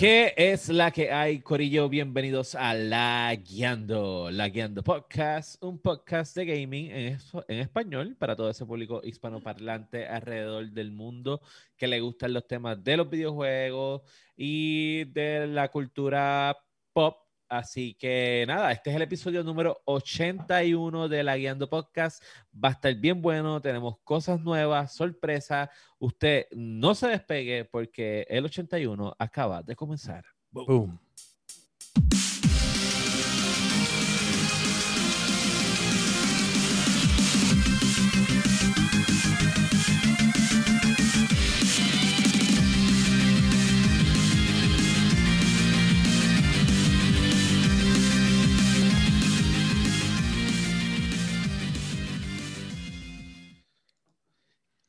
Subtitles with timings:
[0.00, 1.90] ¿Qué es la que hay, Corillo?
[1.90, 8.34] Bienvenidos a La Guiando, La Guiando Podcast, un podcast de gaming en, en, español para
[8.34, 11.42] todo ese público hispanoparlante alrededor del mundo
[11.76, 14.00] que le gustan los temas de los videojuegos
[14.38, 16.56] y de la cultura
[16.94, 22.22] pop Así que nada, este es el episodio número 81 de la Guiando Podcast.
[22.54, 25.68] Va a estar bien bueno, tenemos cosas nuevas, sorpresas.
[25.98, 30.24] Usted no se despegue porque el 81 acaba de comenzar.
[30.52, 31.00] Boom.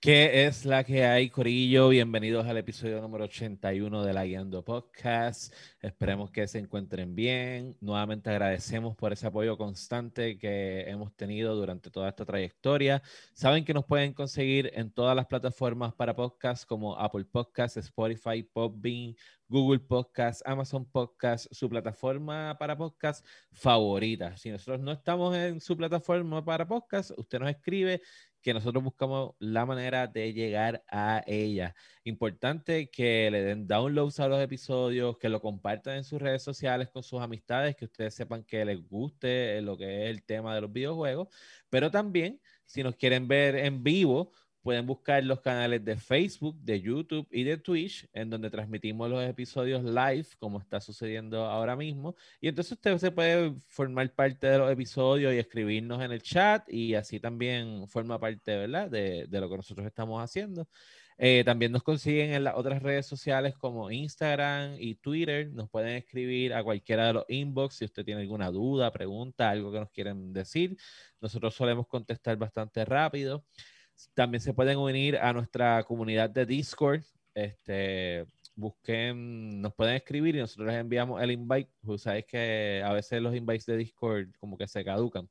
[0.02, 1.90] ¿Qué es la que hay, Corillo?
[1.90, 5.54] Bienvenidos al episodio número 81 de la Guiando Podcast.
[5.80, 7.78] Esperemos que se encuentren bien.
[7.82, 13.04] Nuevamente agradecemos por ese apoyo constante que hemos tenido durante toda esta trayectoria.
[13.36, 18.42] Saben que nos pueden conseguir en todas las plataformas para podcast como Apple Podcasts, Spotify,
[18.42, 19.16] Podbean,
[19.48, 24.36] Google Podcasts, Amazon Podcasts, su plataforma para podcast favorita.
[24.38, 28.02] Si nosotros no estamos en su plataforma para podcast, usted nos escribe
[28.42, 31.76] que nosotros buscamos la manera de llegar a ella.
[32.04, 36.90] Importante que le den downloads a los episodios, que lo compartan en sus redes sociales
[36.90, 40.62] con sus amistades, que ustedes sepan que les guste lo que es el tema de
[40.62, 41.28] los videojuegos,
[41.70, 44.32] pero también si nos quieren ver en vivo,
[44.62, 49.24] pueden buscar los canales de Facebook, de YouTube y de Twitch, en donde transmitimos los
[49.24, 52.16] episodios live, como está sucediendo ahora mismo.
[52.40, 56.64] Y entonces usted se puede formar parte de los episodios y escribirnos en el chat
[56.72, 58.90] y así también forma parte, ¿verdad?
[58.90, 60.68] De, de lo que nosotros estamos haciendo.
[61.24, 65.52] Eh, también nos consiguen en las otras redes sociales como Instagram y Twitter.
[65.54, 69.72] Nos pueden escribir a cualquiera de los inbox si usted tiene alguna duda, pregunta, algo
[69.72, 70.76] que nos quieren decir.
[71.20, 73.46] Nosotros solemos contestar bastante rápido.
[74.14, 77.04] También se pueden unir a nuestra comunidad de Discord.
[77.34, 78.26] Este,
[78.56, 81.72] busquen, nos pueden escribir y nosotros les enviamos el invite.
[81.82, 85.30] Pues sabéis que a veces los invites de Discord como que se caducan.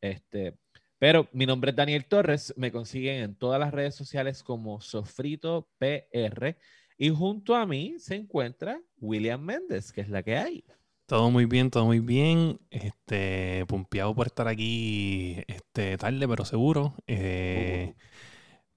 [0.00, 0.54] Este,
[0.98, 2.54] pero mi nombre es Daniel Torres.
[2.56, 6.56] Me consiguen en todas las redes sociales como Sofrito PR.
[6.96, 10.64] Y junto a mí se encuentra William Méndez, que es la que hay.
[11.06, 12.58] Todo muy bien, todo muy bien.
[12.70, 16.94] Este, pumpeado por estar aquí este, tarde, pero seguro.
[17.06, 17.94] Eh,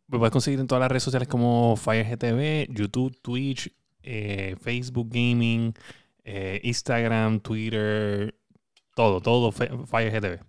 [0.08, 5.74] Me puedes conseguir en todas las redes sociales como FireGTV, YouTube, Twitch, eh, Facebook Gaming,
[6.24, 8.36] eh, Instagram, Twitter,
[8.96, 10.40] todo, todo FireGTV.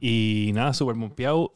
[0.00, 1.54] Y nada, súper pumpeado.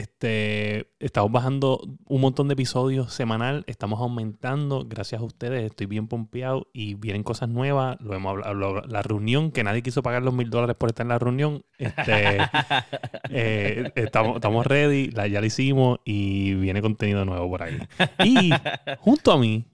[0.00, 6.08] Este, estamos bajando un montón de episodios semanal, estamos aumentando, gracias a ustedes, estoy bien
[6.08, 8.00] pompeado y vienen cosas nuevas.
[8.00, 11.08] Lo hemos hablado, la reunión, que nadie quiso pagar los mil dólares por estar en
[11.08, 11.66] la reunión.
[11.76, 12.38] Este,
[13.28, 17.78] eh, estamos, estamos ready, la, ya la hicimos y viene contenido nuevo por ahí.
[18.24, 18.52] Y
[19.00, 19.66] junto a mí,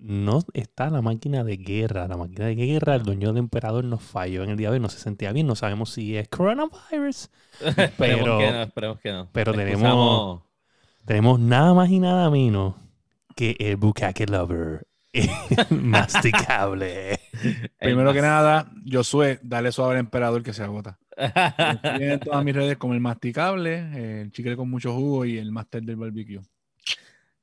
[0.00, 2.08] no está la máquina de guerra.
[2.08, 4.80] La máquina de guerra, el dueño del emperador nos falló en el día de hoy,
[4.80, 7.30] no se sentía bien, no sabemos si es coronavirus.
[7.98, 9.28] pero, que no, esperemos que no.
[9.32, 10.42] Pero tenemos,
[11.04, 12.74] tenemos nada más y nada menos
[13.36, 14.86] que el Bukake Lover.
[15.70, 17.18] masticable.
[17.78, 20.98] Primero que nada, Josué, dale suave al emperador que se agota.
[21.16, 25.82] en todas mis redes como el masticable, el chicle con mucho jugo y el máster
[25.82, 26.40] del barbecue.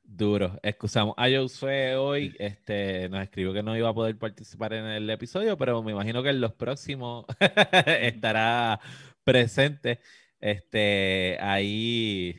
[0.07, 0.57] Duro.
[0.63, 2.33] Excusamos a Josué hoy.
[2.39, 6.23] Este, nos escribió que no iba a poder participar en el episodio, pero me imagino
[6.23, 7.25] que en los próximos
[8.01, 8.79] estará
[9.23, 9.99] presente.
[10.39, 12.35] Este, ahí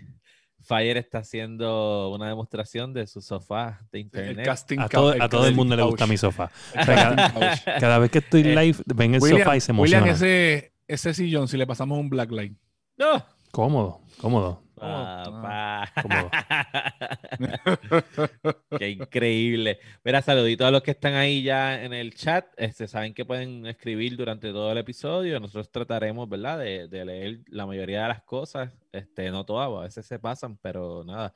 [0.61, 4.49] Fire está haciendo una demostración de su sofá de internet.
[4.79, 6.51] a, todo, el, mundo le gusta mi sofá.
[6.75, 10.03] cada, vez que estoy eh, live, ven el sofá y se emociona.
[10.03, 12.57] William, ese, ese sillón, si le pasamos un blacklight.
[12.97, 13.25] No.
[13.51, 14.63] Cómodo, cómodo.
[18.79, 19.79] Qué increíble.
[20.05, 22.47] Mira, saludito a los que están ahí ya en el chat.
[22.57, 25.41] Este, saben que pueden escribir durante todo el episodio.
[25.41, 28.73] Nosotros trataremos, ¿verdad?, de, leer la mayoría de las cosas.
[28.93, 31.33] Este, no todas, a veces se pasan, pero nada.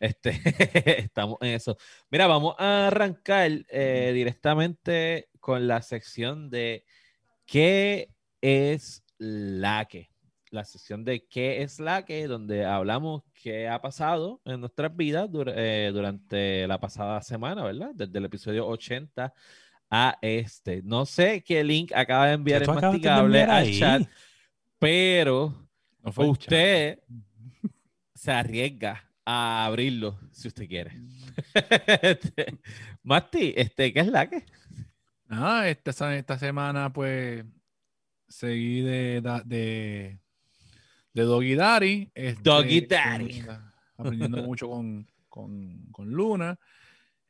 [0.00, 0.34] Este,
[1.00, 1.76] estamos en eso.
[2.10, 6.84] Mira, vamos a arrancar eh, directamente con la sección de
[7.46, 10.13] ¿qué es la que?
[10.54, 12.26] La sesión de ¿Qué es la que?
[12.26, 17.90] donde hablamos qué ha pasado en nuestras vidas eh, durante la pasada semana, ¿verdad?
[17.94, 19.34] Desde el episodio 80
[19.90, 20.82] a este.
[20.82, 24.02] No sé qué link acaba de enviar el masticable al chat,
[24.78, 25.68] pero
[26.16, 27.00] usted
[28.14, 30.92] se arriesga a abrirlo si usted quiere.
[33.02, 34.44] Masti, este, ¿qué es la que?
[35.26, 37.44] Nada, esta, esta semana pues
[38.28, 40.18] seguí de,
[41.14, 42.10] de Doggy Daddy.
[42.14, 43.42] este, Doggy Daddy.
[43.96, 46.58] Aprendiendo mucho con, con, con Luna.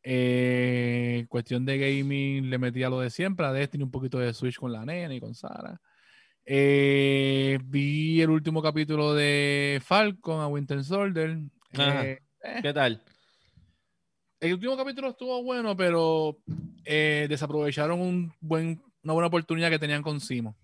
[0.02, 4.34] Eh, cuestión de gaming, le metí a lo de siempre, a Destiny, un poquito de
[4.34, 5.80] Switch con la nena y con Sara.
[6.46, 11.38] Eh, vi el último capítulo de Falcon a Winter Soldier.
[11.72, 13.02] Eh, eh, ¿Qué tal?
[14.40, 16.36] el último capítulo estuvo bueno, pero
[16.84, 20.54] desaprovecharon un buen, una buena oportunidad que tenían con Simo.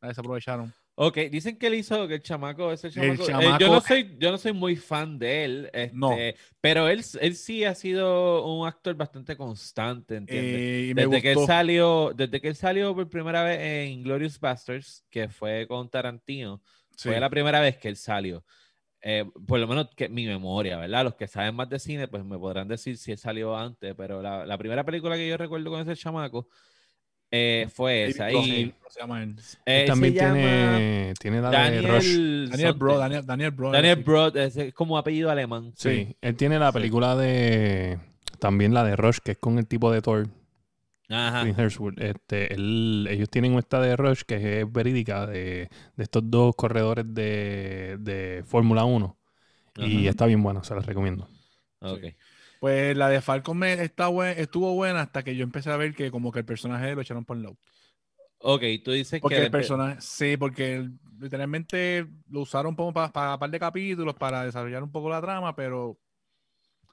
[0.00, 0.74] La desaprovecharon.
[0.94, 4.16] Ok, dicen que él hizo que el chamaco, ese chamaco, eh, chamaco- yo, no soy,
[4.18, 6.14] yo no soy muy fan de él, este, No.
[6.60, 10.54] pero él, él sí ha sido un actor bastante constante, ¿entiendes?
[10.54, 11.46] Eh, desde que él gustó.
[11.46, 13.58] salió, desde que él salió por primera vez
[13.88, 16.60] en Glorious Bastards, que fue con Tarantino,
[16.94, 17.08] Sí.
[17.08, 18.44] fue la primera vez que él salió.
[19.00, 21.04] Eh, por lo menos que mi memoria, ¿verdad?
[21.04, 24.20] Los que saben más de cine, pues me podrán decir si él salió antes, pero
[24.22, 26.48] la, la primera película que yo recuerdo con ese chamaco
[27.32, 28.30] eh, fue esa.
[28.30, 29.36] Y, Cross, ¿cómo se llama él?
[29.66, 30.34] eh, también se llama
[31.20, 32.50] tiene, la de Daniel, Rush.
[32.50, 33.00] Daniel Bro, something.
[33.02, 33.72] Daniel, Daniel Bro.
[33.72, 33.96] Daniel.
[34.04, 35.72] Brod, es como apellido alemán.
[35.74, 35.88] Sí.
[36.06, 36.16] Sí.
[36.20, 36.74] él tiene la Sí.
[36.74, 37.98] película de.
[38.38, 40.28] También la de Rush, que es con el tipo de Thor,
[41.08, 41.44] Ajá.
[41.98, 47.04] Este, él- ellos tienen esta de Rush que es verídica de, de estos dos corredores
[47.08, 49.18] de, de Fórmula 1.
[49.76, 51.28] Y está bien buena, se las recomiendo.
[51.80, 52.00] Ok.
[52.62, 55.96] Pues la de Falcon me está buen- estuvo buena hasta que yo empecé a ver
[55.96, 57.56] que como que el personaje lo echaron por low.
[58.38, 63.12] Ok, tú dices Porque que el personaje, sí, porque el- literalmente lo usaron como para,
[63.12, 65.98] para un par de capítulos para desarrollar un poco la trama, pero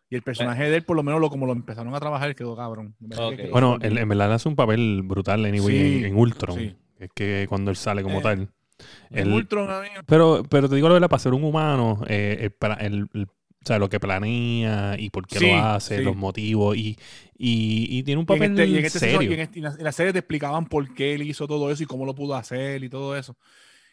[0.10, 2.56] y el personaje de él, por lo menos lo como lo empezaron a trabajar, quedó
[2.56, 2.96] cabrón.
[3.30, 6.58] Que quedó Bueno, él, en verdad hace un papel brutal anyway, Sí, en, en Ultron.
[6.58, 6.76] sí.
[6.98, 8.50] Es que cuando él sale como Eh, tal.
[9.12, 12.02] En él- Ultron, a mí- Pero, pero te digo la verdad, para ser un humano,
[12.08, 13.28] eh, el pla- el- el-
[13.62, 16.04] o sea, lo que planea y por qué Sí, lo hace, sí.
[16.04, 16.98] los motivos, y,
[17.38, 19.32] y, y tiene un y en, papel este, y en este season- serio.
[19.32, 21.48] y en este- y en la, en la serie te explicaban por qué él hizo
[21.48, 23.38] todo eso y cómo lo pudo hacer y todo eso.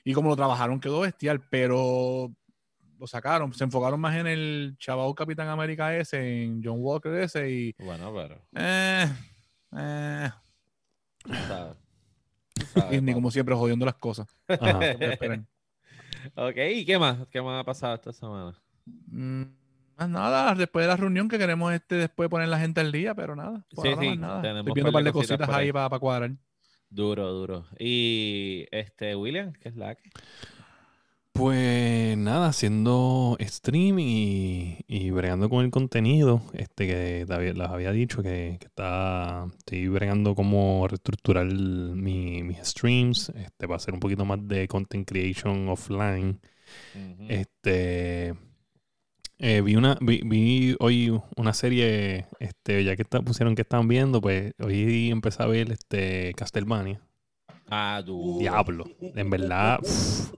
[0.05, 2.33] Y cómo lo trabajaron quedó bestial, pero
[2.99, 7.51] lo sacaron, se enfocaron más en el chaval Capitán América ese, en John Walker ese
[7.51, 7.75] y...
[7.79, 8.41] Bueno, pero.
[8.55, 9.07] Eh,
[9.77, 10.31] eh.
[11.25, 11.77] Tú sabes,
[12.91, 14.29] Disney, como siempre, jodiendo las cosas.
[14.49, 14.81] Ajá.
[16.35, 17.27] Ok, ¿y qué más?
[17.31, 18.59] ¿Qué más ha pasado esta semana?
[18.87, 19.43] Mm,
[19.99, 23.15] más nada, después de la reunión que queremos este después poner la gente al día,
[23.15, 23.65] pero nada.
[23.71, 24.43] Sí, sí, más nada.
[24.43, 25.67] tenemos Estoy viendo un par de cositas ahí.
[25.67, 26.31] ahí para cuadrar.
[26.89, 27.67] Duro, duro.
[27.79, 30.11] Y este, William, ¿qué es la que?
[31.33, 38.23] Pues nada, haciendo streaming y, y bregando con el contenido, este que les había dicho
[38.23, 44.25] que, que está, estoy bregando cómo reestructurar mi- mis streams, este, para hacer un poquito
[44.25, 46.41] más de content creation offline.
[47.29, 48.35] Este
[49.39, 53.89] eh, vi una vi, vi hoy una serie, este, ya que está- pusieron que estaban
[53.89, 57.01] viendo, pues hoy empecé a ver este Castlevania.
[57.69, 58.39] Ah, duro.
[58.39, 58.85] Diablo.
[59.01, 59.81] En verdad.
[59.83, 60.33] uf,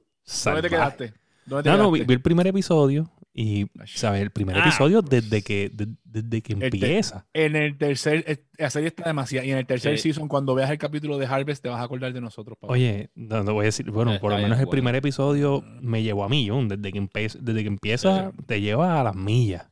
[0.45, 1.15] ¿Dónde te quedaste?
[1.47, 4.23] ¿Dónde te No, no, vi, vi el primer episodio y, ¿sabes?
[4.23, 4.61] El primer Ah.
[4.61, 7.27] episodio desde que, de- desde que te- empieza.
[7.33, 9.47] En el tercer, eh, la serie está demasiado.
[9.47, 10.05] Y en el tercer Sí.
[10.13, 12.59] season, cuando veas el capítulo de Harvest, te vas a acordar de nosotros.
[12.61, 12.73] papá.
[12.73, 14.71] Oye, no, no voy a decir, bueno, Está por lo bien menos el bueno.
[14.73, 16.69] primer episodio me llevó a millón.
[16.69, 19.67] Desde que, empe- desde que empieza, te lleva a las millas.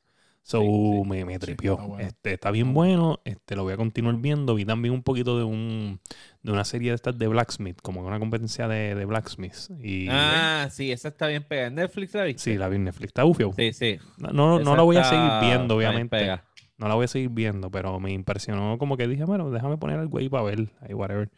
[0.48, 1.72] So, Sí, sí, me, me sí, tripió.
[1.72, 2.06] está bueno.
[2.06, 3.18] este, está bien bueno.
[3.24, 4.54] Este, lo voy a continuar viendo.
[4.54, 5.98] Vi también un poquito de un
[6.42, 9.54] de una serie de estas de Blacksmith, como una competencia de, de Blacksmith.
[9.82, 11.66] Y Ah, sí, esa está bien pegada.
[11.66, 12.42] ¿En Netflix la viste?
[12.42, 13.08] sí, la vi en Netflix.
[13.08, 13.52] Está ufio.
[13.56, 13.98] Sí, sí.
[14.18, 16.38] No, no, no la voy a seguir viendo, obviamente.
[16.78, 19.98] No la voy a seguir viendo, pero me impresionó como que dije, bueno, déjame poner
[19.98, 21.28] algo ahí para ver, ahí whatever.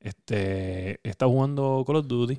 [0.00, 2.38] Este, está jugando Call of Duty,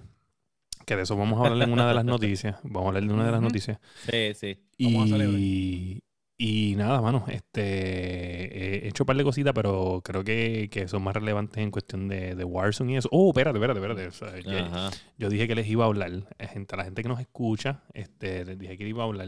[0.86, 2.56] que de eso vamos a hablar en una de las noticias.
[2.64, 3.78] Vamos a hablar de una de las noticias.
[4.10, 4.58] Sí, sí.
[4.80, 5.10] Vamos.
[5.10, 6.02] Y,
[6.42, 11.04] y nada, mano, este, he hecho un par de cositas, pero creo que, que son
[11.04, 13.10] más relevantes en cuestión de, de Warzone y eso.
[13.12, 14.08] Oh, espérate, espérate, espérate.
[14.08, 17.10] O sea, yo dije que les iba a hablar, eh, gente, a la gente que
[17.10, 19.28] nos escucha, este, les dije que iba a hablar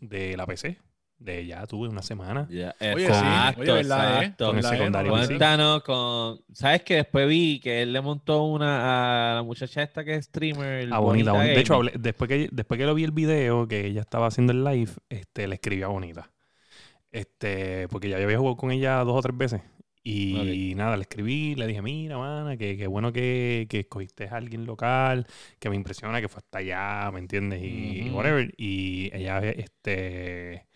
[0.00, 0.78] de la PC.
[1.20, 2.46] De ya tuve una semana.
[2.48, 4.24] Oye, sí, exacto, oye, ¿verdad, eh?
[4.26, 4.46] exacto.
[4.46, 4.78] Con el ¿Verdad, eh?
[4.78, 5.10] secundario.
[5.16, 5.26] No, sí.
[5.26, 6.40] Cuéntanos con.
[6.52, 10.26] ¿Sabes que Después vi que él le montó una a la muchacha esta que es
[10.26, 10.88] streamer.
[10.92, 11.54] Ah, bonita, bonita.
[11.54, 14.52] De hecho, hablé- después, que, después que lo vi el video, que ella estaba haciendo
[14.52, 16.30] el live, este, le escribí a Bonita.
[17.10, 19.62] Este, porque ya yo había jugado con ella dos o tres veces.
[20.04, 24.36] Y nada, le escribí, le dije, mira, mana, que, que bueno que, que escogiste a
[24.36, 25.26] alguien local,
[25.58, 27.62] que me impresiona que fue hasta allá, ¿me entiendes?
[27.62, 28.54] Y whatever.
[28.56, 30.67] Y ella, este,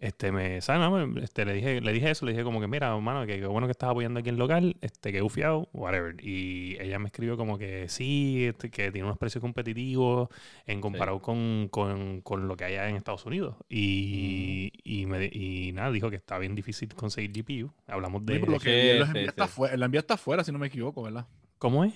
[0.00, 0.80] Este, me, ¿sabes?
[0.80, 3.38] No, me- este, le, dije, le dije eso, le dije como que, mira, hermano, que,
[3.38, 6.16] que bueno que estás apoyando aquí en local, este, que ufiado, whatever.
[6.24, 10.30] Y ella me escribió como que sí, este, que tiene unos precios competitivos
[10.66, 13.56] en comparado con, con, con lo que hay en Estados Unidos.
[13.68, 17.70] Y, y, me, y nada, dijo que está bien difícil conseguir GPU.
[17.86, 18.40] Hablamos de...
[18.40, 19.28] Por lo que Sí, sí, envía sí.
[19.28, 21.26] está fuera, el envío está afuera, si no me equivoco, ¿verdad?
[21.58, 21.92] ¿Cómo es?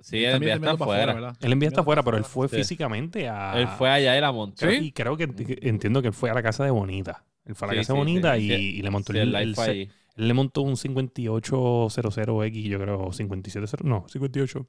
[0.00, 1.12] Sí, el También envía está afuera.
[1.14, 1.36] ¿verdad?
[1.40, 2.56] Él envía está afuera, pero él fue Sí.
[2.56, 3.58] físicamente a...
[3.60, 4.68] Él fue allá y la montó.
[4.68, 4.76] ¿Sí?
[4.76, 5.24] Y creo que,
[5.62, 7.24] entiendo que él fue a la casa de Bonita.
[7.44, 7.98] Él fue a la Sí, casa de.
[7.98, 9.90] Bonita y, Sí, y le montó Sí, el, el live el.
[10.16, 14.66] Él le montó un 5800X, yo creo, o 5700, no, 58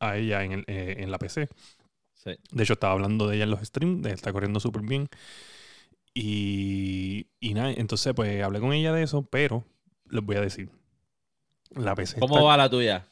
[0.00, 1.48] a ella en, el, eh, en la PC.
[2.14, 2.32] Sí.
[2.50, 5.08] De hecho, estaba hablando de ella en los streams, de- está corriendo súper bien.
[6.14, 9.64] Y, y nada, entonces pues hablé con ella de eso, pero
[10.08, 10.70] les voy a decir,
[11.74, 13.04] la PC ¿Cómo está va la tuya?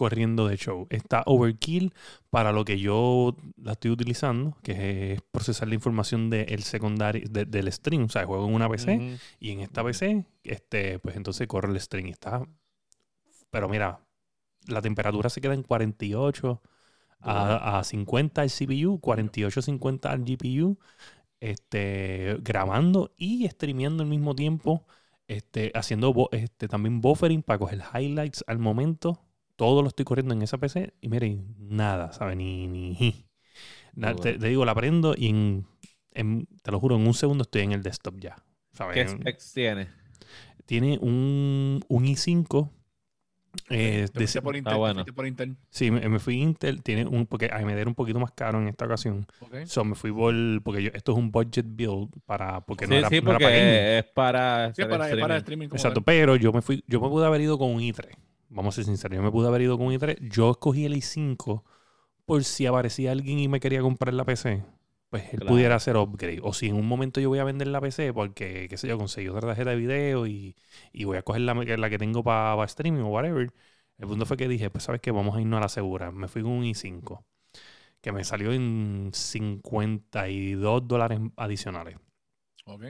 [0.00, 0.86] Corriendo de show.
[0.88, 1.92] Está overkill
[2.30, 7.44] para lo que yo la estoy utilizando, que es procesar la información del secundario de-
[7.44, 8.04] del stream.
[8.04, 8.94] O sea, juego en una PC
[9.40, 12.42] y en esta PC, este, pues entonces corre el stream y está.
[13.50, 14.00] Pero mira,
[14.66, 16.62] la temperatura se queda en 48
[17.20, 20.78] a, a 50 al CPU, 48 50 al GPU,
[21.40, 24.86] este, grabando y streameando al mismo tiempo,
[25.28, 29.20] este, haciendo este, también buffering para coger highlights al momento.
[29.60, 32.36] Todo lo estoy corriendo en esa PC y miren, nada, ¿sabes?
[32.36, 32.96] Ni, ni
[34.22, 35.66] te, digo, la prendo y en,
[36.12, 38.36] en- te lo juro, en un segundo estoy en el desktop ya.
[38.72, 38.94] ¿sabes?
[38.94, 39.88] ¿Qué specs tiene?
[40.66, 42.70] Tiene un, un i5.
[43.70, 44.94] eh, Te de- fuiste por está Intel, te bueno.
[44.94, 45.56] fuiste por Intel.
[45.70, 46.82] sí, me, me fui Intel.
[46.82, 49.26] Tiene un, porque AMD era un poquito más caro en esta ocasión.
[49.40, 49.54] Ok.
[49.64, 52.98] So, me fui por, porque yo, esto es un budget build para, porque sí, no
[52.98, 55.18] era, sí, no era porque para es para Sí, para, streaming.
[55.18, 55.68] para streaming.
[55.68, 56.04] como Exacto, tal.
[56.04, 58.16] pero yo me fui, yo me pude haber ido con un i3.
[58.50, 60.18] Vamos a ser sinceros, yo me pude haber ido con un i3.
[60.20, 61.64] Yo escogí el i5
[62.26, 64.64] por si aparecía alguien y me quería comprar la PC.
[65.10, 65.54] Pues él Claro.
[65.54, 66.40] pudiera hacer upgrade.
[66.42, 68.98] O si en un momento yo voy a vender la PC porque, qué sé yo,
[68.98, 70.56] conseguí otra tarjeta de video y,
[70.92, 73.52] y voy a coger la, la que tengo para streaming o whatever.
[73.98, 76.10] El punto fue que dije, pues sabes que vamos a irnos a la segura.
[76.12, 77.24] Me fui con un i5
[78.02, 81.96] que me salió en 52 dólares adicionales.
[82.64, 82.82] Ok.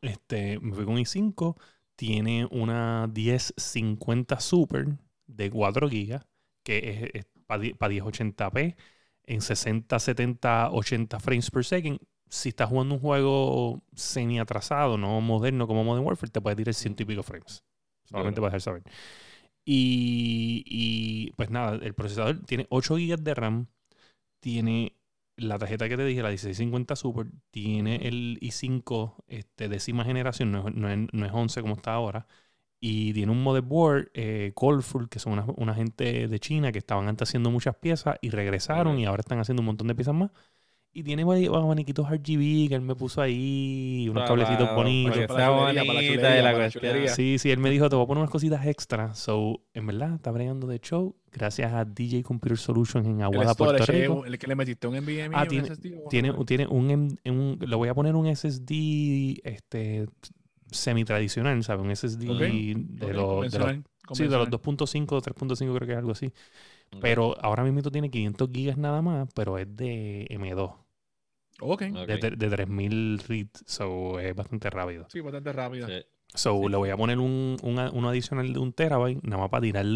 [0.00, 1.56] Este, me fui con i5.
[1.96, 4.86] Tiene una 1050 Super
[5.28, 6.20] de 4 GB,
[6.64, 8.76] que es, para 1080p
[9.24, 12.00] en 60, 70, 80 frames per second.
[12.30, 16.74] Si estás jugando un juego semi atrasado, no moderno como Modern Warfare, te puede tirar
[16.74, 17.64] ciento y pico frames.
[18.04, 18.82] Solamente para dejar saber.
[19.64, 23.66] Y, y, pues nada, el procesador tiene 8 GB de RAM,
[24.40, 24.96] tiene
[25.36, 30.68] la tarjeta que te dije, la 1650 Super, tiene el i5 este, décima generación, no
[30.68, 32.26] es, no no es 11 como está ahora,
[32.80, 37.08] y tiene un motherboard eh, Colorful, que son una, una gente de China que estaban
[37.08, 40.30] antes haciendo muchas piezas y regresaron y ahora están haciendo un montón de piezas más.
[40.90, 45.26] Y tiene abaniquitos RGB que él me puso ahí, unos Para- cablecitos para- bonitos.
[45.26, 47.08] para chulería, la bonita y chulería, la.
[47.08, 49.14] Sí, sí, él me dijo, te voy a poner unas cositas extra.
[49.14, 51.14] So, en verdad, está bregando de show.
[51.30, 54.24] Gracias a DJ Computer Solutions en El Aguada, Puerto Rico.
[54.24, 57.58] el que le metiste un NVMe Ah, un tiene- SSD, o- Tiene, tiene un, un-
[57.60, 60.06] le voy a poner un SSD este,
[60.70, 61.84] semi tradicional, ¿sabes?
[61.84, 62.40] Un SSD de, Ok,
[63.12, 63.76] los, de los
[64.12, 64.50] sí, de los convencional.
[64.50, 66.32] 2.5 o 3.5 creo que es algo así.
[67.00, 70.76] Pero ahora mismo tiene 500 gigas nada más, pero es de M2,
[71.60, 71.82] Ok.
[71.82, 75.06] De, de, de 3000 reads, so es bastante rápido.
[75.10, 75.86] Sí, bastante rápida.
[75.86, 76.04] Sí.
[76.34, 76.68] So, Sí.
[76.68, 79.86] le voy a poner un, un, uno adicional de un terabyte, nada más para tirar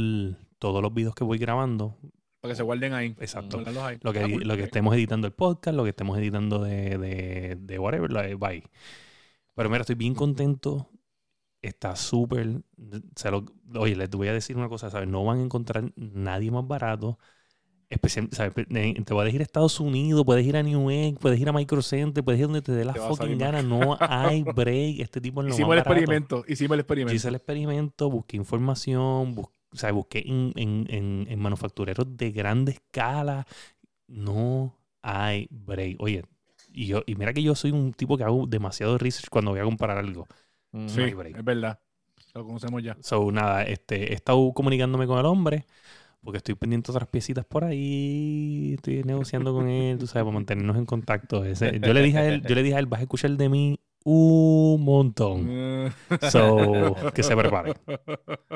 [0.58, 1.96] todos los videos que voy grabando.
[2.40, 3.14] Para que se guarden ahí.
[3.20, 3.58] Exacto.
[3.58, 3.98] guardarlos ahí.
[4.02, 7.56] Lo que, Ah, lo que estemos editando el podcast, lo que estemos editando de, de,
[7.60, 8.64] de whatever, lo de bye.
[9.54, 10.90] Pero mira, estoy bien contento.
[11.62, 12.62] Está súper.
[13.76, 15.08] Oye, les voy a decir una cosa, ¿sabes?
[15.08, 17.18] No van a encontrar nadie más barato.
[17.90, 18.54] Especial, ¿sabes?
[18.70, 21.52] Eh, Te puedes ir a Estados Unidos, puedes ir a New York, puedes ir a
[21.52, 23.62] Micro Center, puedes ir donde te dé la Te fucking gana.
[23.62, 25.00] No hay break.
[25.00, 26.44] Este tipo es lo Hicimos el experimento.
[26.48, 27.14] Hicimos el experimento.
[27.14, 32.30] Hice el experimento, busqué información, bus- o sea, busqué en, en- en- en manufactureros de
[32.32, 33.46] grande escala.
[34.08, 35.96] No hay break.
[36.00, 36.24] Oye,
[36.74, 39.60] y, yo, y mira que yo soy un tipo que hago demasiado research cuando voy
[39.60, 40.26] a comparar algo.
[40.86, 41.42] Sí, es verdad.
[42.34, 42.96] Lo conocemos ya.
[43.00, 45.66] So, nada, este, he estado comunicándome con el hombre
[46.22, 48.74] porque estoy pendiente de otras piecitas por ahí.
[48.76, 51.44] Estoy negociando con él, tú sabes, para mantenernos en contacto.
[51.44, 53.48] Ese- yo le dije a él, yo le dije a él, vas a escuchar de
[53.48, 55.46] mí un montón.
[55.48, 55.90] Eh,
[56.30, 57.74] So, que se prepare.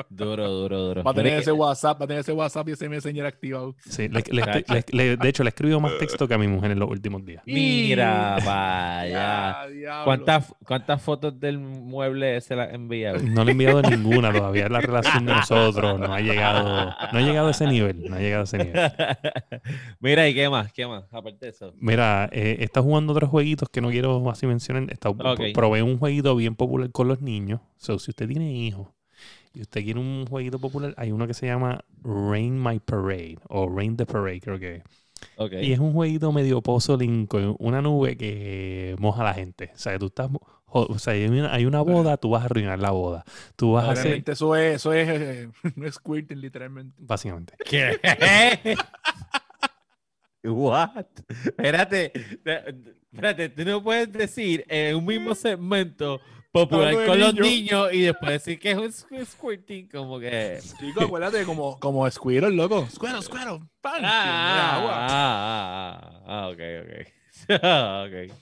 [0.09, 1.03] Duro, duro, duro.
[1.03, 3.75] Va a tener ese WhatsApp, va a tener ese WhatsApp y ese Messenger activado.
[3.85, 6.47] Sí, le- le- le- le- de hecho, le he escribido más texto que a mi
[6.47, 7.43] mujer en los últimos días.
[7.45, 10.03] Mira, vaya.
[10.03, 13.19] ¿Cuántas, ¿Cuántas fotos del mueble se las enviado?
[13.23, 14.69] No le he enviado ninguna todavía.
[14.69, 18.03] La relación de nosotros no ha llegado, no ha llegado a ese nivel.
[18.09, 18.91] No ha llegado a ese nivel.
[19.99, 20.71] Mira, ¿y qué más?
[20.71, 21.03] ¿Qué más?
[21.11, 21.73] Aparte de eso.
[21.79, 24.85] Mira, eh, está jugando otros jueguitos que no quiero así mencionar.
[24.91, 25.53] Está, Ok, Ok.
[25.53, 27.61] probé un jueguito bien popular con los niños.
[27.77, 28.89] So, si usted tiene hijos
[29.53, 33.69] y usted quiere un jueguito popular, hay uno que se llama Rain My Parade o
[33.69, 34.83] Rain the Parade, creo que es.
[35.61, 39.71] Y es un jueguito medio puzzling con una nube que moja a la gente.
[39.73, 40.29] O sea, tú estás.
[40.65, 43.23] O sea, hay una, hay una boda, tú vas a arruinar la boda.
[43.55, 44.03] Tú vas a hacer.
[44.03, 46.95] Realmente eso es, eso es, eh, no es squirting literalmente.
[46.99, 47.53] Básicamente.
[47.65, 47.99] ¿Qué?
[50.51, 51.05] What?
[51.29, 52.11] Espérate,
[53.11, 56.19] espérate, tú no puedes decir en un mismo segmento
[56.51, 57.47] popular con los niños.
[57.47, 60.59] niños y después decir que es un squ- squirting, como que.
[60.79, 62.87] Chico, acuérdate como, como Squirrel, loco.
[62.89, 63.59] Squirrel, Squirrel.
[63.81, 64.01] ¡Pam!
[64.03, 64.91] Ah, agua.
[64.93, 67.61] ah, ah, ah, ok, ok.
[67.63, 68.33] Ah, ok.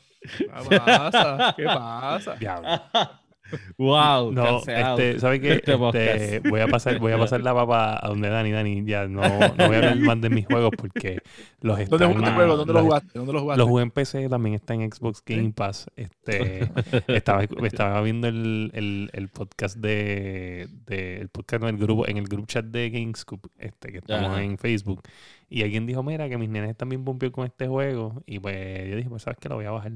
[0.70, 1.54] ¿Qué pasa?
[1.58, 2.36] ¿Qué pasa?
[2.36, 2.70] Diablo.
[3.78, 4.98] Wow, No, cancelado.
[5.00, 5.54] este, ¿sabes qué?
[5.54, 9.08] Este Este, voy a pasar, voy a pasar la papa a donde Dani, Dani, ya
[9.08, 11.20] no, no voy a hablar más de mis juegos porque
[11.62, 12.58] los están, ¿Dónde jugaste juego?
[12.58, 13.10] ¿Dónde lo los- jugaste?
[13.20, 13.60] ¿Dónde lo jugaste?
[13.60, 15.88] Los jugué en PC, también está en Xbox Game Pass.
[15.96, 16.70] Este,
[17.08, 22.18] estaba, estaba viendo el, el, el podcast de, de- el podcast en el grupo, en
[22.18, 24.44] el group chat de GameScoop, este, que estamos Ajá.
[24.44, 25.02] en Facebook.
[25.50, 28.24] Y alguien dijo, mira, que mis nenes están bien pompeados con este juego.
[28.26, 29.92] Y pues yo dije, pues sabes que lo voy a bajar.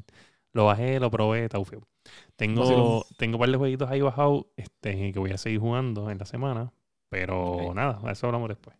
[0.53, 1.57] Lo bajé, lo probé, está.
[2.35, 6.17] Tengo, tengo un par de jueguitos ahí bajados este, que voy a seguir jugando en
[6.17, 6.71] la semana.
[7.09, 8.75] Pero nada, a eso hablamos después.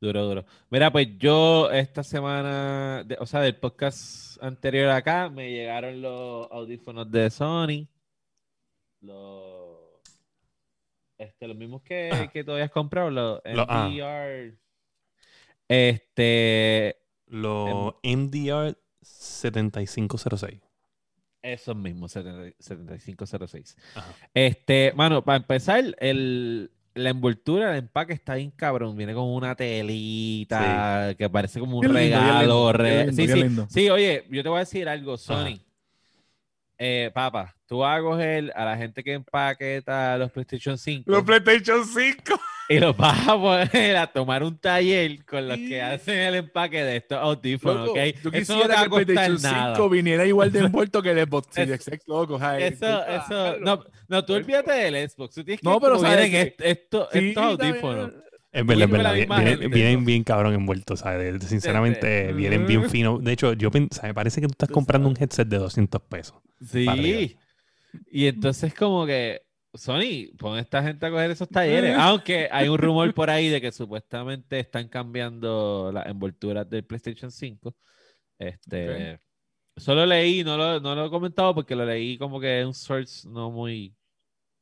[0.00, 0.44] Duro, duro.
[0.68, 6.50] Mira, pues yo esta semana, de- o sea, del podcast anterior acá, me llegaron los
[6.50, 7.88] audífonos de Sony.
[9.00, 9.78] Los,
[11.16, 12.28] este, los mismos que, Ajá.
[12.28, 13.88] que tú habías comprado, los Lo- ah.
[15.68, 20.60] Este, Los MDR 7506.
[21.52, 23.76] Esos mismos, 70 7506.
[23.94, 24.12] Ajá.
[24.34, 28.96] Este, mano, para empezar, el, la envoltura, el empaque está bien cabrón.
[28.96, 32.40] Viene con una telita que parece como un lindo, regalo.
[32.40, 33.80] lindo, re- bien lindo, sí, sí.
[33.82, 35.60] Sí, oye, yo te voy a decir algo, Sony.
[36.78, 41.82] Eh, papá, tú a coger a la gente que empaqueta los PlayStation 5 Los PlayStation
[41.86, 42.38] 5.
[42.68, 46.82] y los vas a poner a tomar un taller con los que hacen el empaque
[46.82, 47.98] de estos audífonos, Loco, ¿ok?
[47.98, 49.74] Yo Eso no te quisiera va a que el costar PlayStation nada.
[49.76, 52.36] 5 viniera igual de envuelto que el Xbox Es- Series X, loco.
[52.36, 55.34] Eso, eso, no, no, tú olvídate del Xbox.
[55.34, 58.12] Tú tienes que No, pero vienen que- est- estos, Sí, estos audífonos.
[58.52, 58.90] Es verdad, es
[59.28, 59.68] verdad.
[59.70, 61.44] Vienen, bien cabrón envueltos, ¿sabes?
[61.44, 63.22] Sinceramente, vienen bien finos.
[63.22, 64.14] De hecho, yo ¿sabes?
[64.14, 66.38] parece que tú estás comprando un headset de 200 pesos.
[66.66, 67.36] Sí.
[68.10, 69.42] Y entonces como que,
[69.76, 71.96] Sony, pon a esta gente a coger esos talleres.
[71.98, 77.30] Aunque hay un rumor por ahí de que supuestamente están cambiando las envolturas del PlayStation
[77.30, 77.74] 5.
[78.38, 79.20] Este,
[79.76, 82.74] solo leí, no lo, no lo he comentado porque lo leí como que es un
[82.74, 83.94] source no muy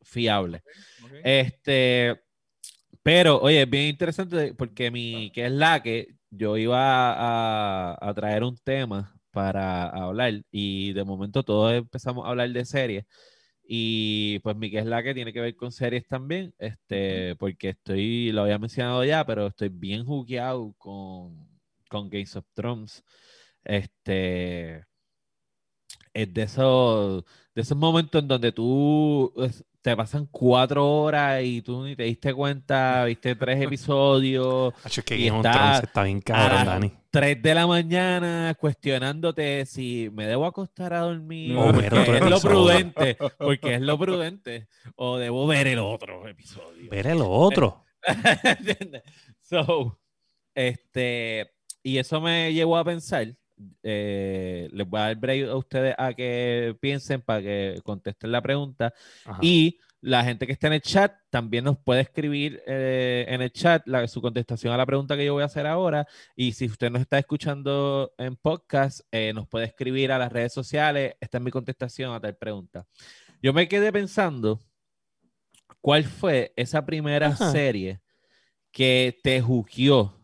[0.03, 0.63] fiable.
[1.03, 1.13] Ok.
[1.25, 2.21] Este,
[3.03, 8.15] pero, oye, es bien interesante porque mi, que es la que yo iba a, a
[8.15, 13.05] traer un tema para hablar y de momento todos empezamos a hablar de series
[13.67, 17.71] y pues mi que es la que tiene que ver con series también, este, porque
[17.71, 21.49] estoy, lo había mencionado ya, pero estoy bien jugueado con,
[21.89, 23.05] con Games of Thrones.
[23.65, 24.85] Este,
[26.13, 27.25] es de esos,
[27.55, 32.05] de esos momentos en donde tú es- te pasan cuatro horas y tú ni te
[32.05, 36.91] diste cuenta, viste tres episodios, Hacho, es que Y está- está bien cabrón, Ah, Dani.
[37.11, 41.93] tres de la mañana cuestionándote si me debo acostar a dormir, No, porque es
[42.23, 42.41] lo episodio.
[42.41, 46.91] prudente, porque es lo prudente, o debo ver el otro episodio.
[46.91, 47.85] Ver el otro.
[49.43, 50.01] So,
[50.55, 51.51] este,
[51.83, 53.27] y eso me llevó a pensar.
[53.83, 58.43] Eh, les voy a dar break a ustedes a que piensen para que contesten la
[58.43, 58.93] pregunta.
[59.25, 59.39] Ajá.
[59.43, 63.51] Y la gente que está en el chat también nos puede escribir eh, en el
[63.51, 66.07] chat la- su contestación a la pregunta que yo voy a hacer ahora.
[66.37, 70.53] Y si usted nos está escuchando en podcast, eh, nos puede escribir a las redes
[70.53, 71.15] sociales.
[71.21, 72.87] Esta es mi contestación a tal pregunta.
[73.43, 74.61] Yo me quedé pensando,
[75.81, 77.51] ¿cuál fue esa primera Ajá.
[77.51, 78.01] serie
[78.71, 80.21] que te jugueó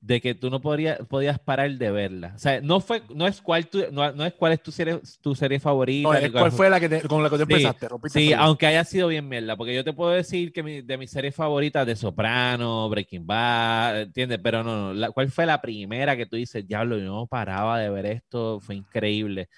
[0.00, 2.32] de que tú no podrías, podías parar de verla?
[2.36, 5.00] O sea, no, fue, no, es, cuál tu- no, no es cuál es tu serie,
[5.20, 6.08] tu serie favorita.
[6.08, 7.88] No, es- ¿Cuál fue la que te- con la que tú Sí, empezaste?
[8.08, 11.10] Sí, aunque haya sido bien mierda, porque yo te puedo decir que mi- de mis
[11.10, 14.38] series favoritas, de Soprano, Breaking Bad, ¿entiendes?
[14.42, 17.78] Pero no, no, la- ¿cuál fue la primera que tú dices, diablo, yo no paraba
[17.80, 19.48] de ver esto, fue increíble?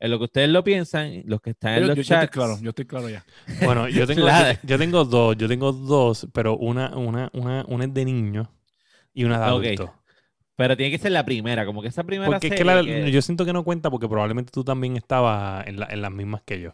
[0.00, 2.30] En lo que ustedes lo piensan, los que están en los yo- yo estoy chats,
[2.30, 3.24] claro, yo estoy claro ya.
[3.64, 7.84] Bueno, yo tengo, yo, yo tengo dos, yo tengo dos, pero una, una, una, una
[7.84, 8.48] es de niño
[9.18, 9.94] y una de adulto.
[10.58, 12.82] Pero tiene que ser la primera, como que esa primera Porque es que, serie la-
[13.04, 16.10] que- yo siento que no cuenta porque probablemente tú también estabas en, la- en las
[16.10, 16.72] mismas que yo.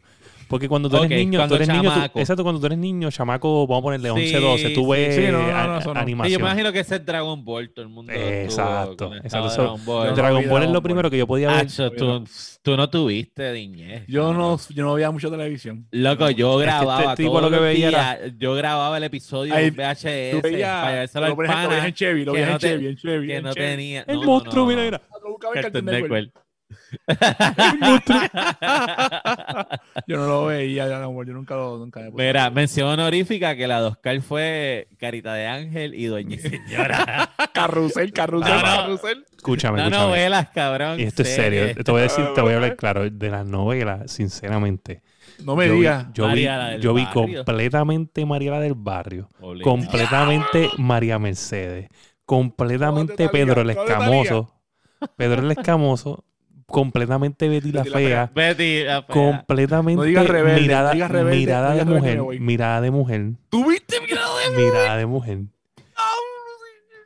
[0.48, 3.10] Porque cuando tú eres niño, cuando tú eres niño, tú- exacto, cuando tú eres niño,
[3.10, 6.32] chamaco, vamos a ponerle Sí, 11, 12, tú sí, ves sí, no, no, Sí, animación.
[6.32, 8.12] yo me imagino que ese es Dragon Ball, todo el mundo.
[8.12, 10.14] Exacto, exacto, Dragon Ball.
[10.14, 11.66] Dragon Ball es lo primero que yo podía ver.
[11.96, 12.24] Tú,
[12.62, 14.04] tú no tuviste niñez.
[14.06, 15.86] Yo no, yo no veía mucho televisión.
[15.90, 19.74] Loco, yo este grababa tipo lo que veía días, yo grababa el episodio Ay, en
[19.76, 22.58] VHS Tú veías, para lo, por ejemplo, lo pana veías en Chevy, lo no en
[22.58, 23.66] Chevy, en Chevy, que en no Chevy.
[23.76, 24.04] Tenía...
[24.06, 24.84] El no, no, monstruo, no, mira, no.
[24.86, 25.00] mira.
[25.22, 26.12] Lo buscaba en Cartoon Network.
[26.12, 26.44] Network.
[30.06, 32.24] Yo no lo veía, Dragon Ball, yo nunca lo nunca me puse.
[32.26, 37.30] Mira, mención honorífica que la de Oscar fue Carita de Ángel y Doña y Señora.
[37.54, 38.62] Carrusel, carrusel, No, no.
[38.64, 39.24] carrusel.
[39.36, 40.06] Escúchame, no escúchame.
[40.08, 41.00] novelas, cabrón.
[41.00, 41.60] Y esto es serio.
[41.66, 41.84] series.
[41.84, 43.08] Te voy a decir, te voy a hablar claro.
[43.08, 45.02] De las novelas, sinceramente.
[45.44, 46.06] No me yo vi- digas.
[46.12, 49.28] yo vi, Mariela del yo vi completamente Mariela del Barrio.
[49.40, 49.70] Obligado.
[49.70, 51.88] completamente María Mercedes,
[52.24, 53.28] completamente?
[53.28, 54.54] Pedro el ¿Cuál de Escamoso,
[55.16, 56.24] Pedro el Escamoso,
[56.66, 59.14] completamente Betty la Fea, Betty, la fea.
[59.14, 62.90] completamente No digas rebelde, mirada, no digas rebelde, mirada no de digas mujer, mirada de
[62.90, 65.38] mujer, ¿Tuviste mirado de mirada de mujer.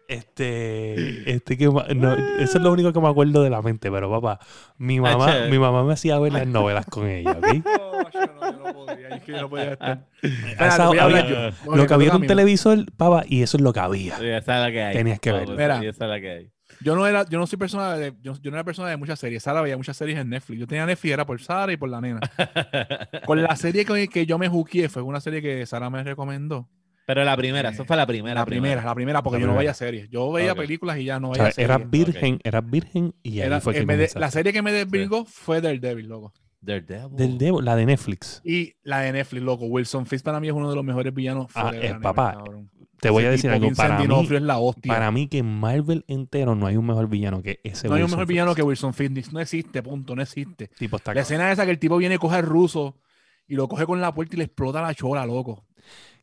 [0.08, 4.10] Este, este que no, eso es lo único que me acuerdo de la mente, pero
[4.10, 4.40] papá,
[4.78, 5.50] mi mamá, Hacho.
[5.50, 7.46] mi mamá me hacía ver las novelas con ella, ¿ok?
[7.66, 10.06] No, yo no, yo no podía, es que yo no podía estar.
[10.22, 11.76] Esa- Espera, voy a hablar había- yo.
[11.76, 14.16] lo que había era un televisor, papá, y eso es lo que había.
[14.16, 14.96] Sí, esa es la que hay.
[14.96, 15.54] Tenías que verlo.
[15.56, 15.76] Mira.
[15.84, 16.50] esa es la que hay.
[16.80, 19.18] Yo no era, yo no soy persona de, yo, yo no era persona de muchas
[19.18, 19.42] series.
[19.42, 20.60] Sara veía muchas series en Netflix.
[20.60, 22.20] Yo tenía Netflix era por Sara y por la nena.
[23.26, 26.68] Con la serie que, que yo me juqué fue una serie que Sara me recomendó.
[27.08, 28.34] Pero la primera, eso fue la primera.
[28.34, 30.10] La primera, la primera, porque La yo no veía series.
[30.10, 31.90] Yo veía películas y ya no O veía eras series.
[31.90, 35.62] virgen, eras virgen y ahí Era- fue que de- la serie que me desvirgó fue
[35.62, 36.34] Daredevil, loco.
[36.60, 37.16] Daredevil.
[37.16, 38.42] Del Devo, la de Netflix.
[38.44, 39.64] Y la de Netflix, loco.
[39.64, 41.46] Wilson Fisk para mí es uno de los mejores villanos.
[41.54, 42.70] Ah, forever eh, papá, cabrón.
[43.00, 43.66] Te voy Ese a decir algo.
[43.68, 44.92] Vincent Para mí, D'Onofrio es la hostia.
[44.92, 48.02] para mí que en Marvel entero no hay un mejor villano que ese no hay
[48.02, 48.28] un mejor Fisk.
[48.28, 49.32] villano que Wilson Fisk.
[49.32, 50.14] No existe, punto.
[50.14, 50.68] No existe.
[50.76, 52.98] Tipo, está La escena esa que el tipo viene, coge al ruso
[53.46, 55.64] y lo coge con la puerta y le explota la chola, loco.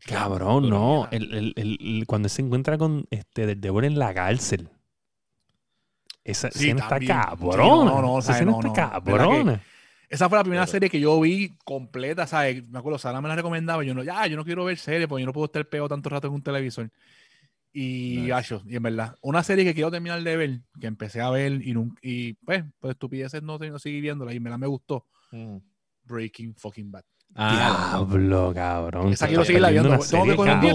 [0.06, 1.08] Cabrón, no.
[1.12, 4.70] El, el- el- el- cuando él se encuentra con este del en la cárcel.
[6.24, 7.12] Esa Sí, escena está también.
[7.14, 7.64] Sí, cabrona.
[7.64, 9.02] no, no, no, Esa escena No, está no.
[9.02, 9.62] ¿Verdad que- cabrona.
[10.08, 12.68] Esa fue la primera serie que yo vi completa, ¿sabes?
[12.70, 13.84] Me acuerdo, Sara me la recomendaba.
[13.84, 16.10] Yo no, ya, yo no quiero ver series porque yo no puedo estar pegado tanto
[16.10, 16.92] rato en un televisor.
[17.74, 18.62] Y, Nice.
[18.68, 21.74] y en verdad, una serie que quiero terminar de ver, que empecé a ver y,
[22.04, 25.06] y pues, pues estupideces no, no seguí viéndola y en verdad me gustó.
[25.32, 25.58] Mm.
[26.04, 27.04] Breaking fucking bad.
[27.36, 28.06] Ah, no.
[28.06, 29.14] Diablo, cabrón.
[29.14, 29.98] Esa quiero seguirla viendo.
[30.00, 30.74] Tengo que coger un día,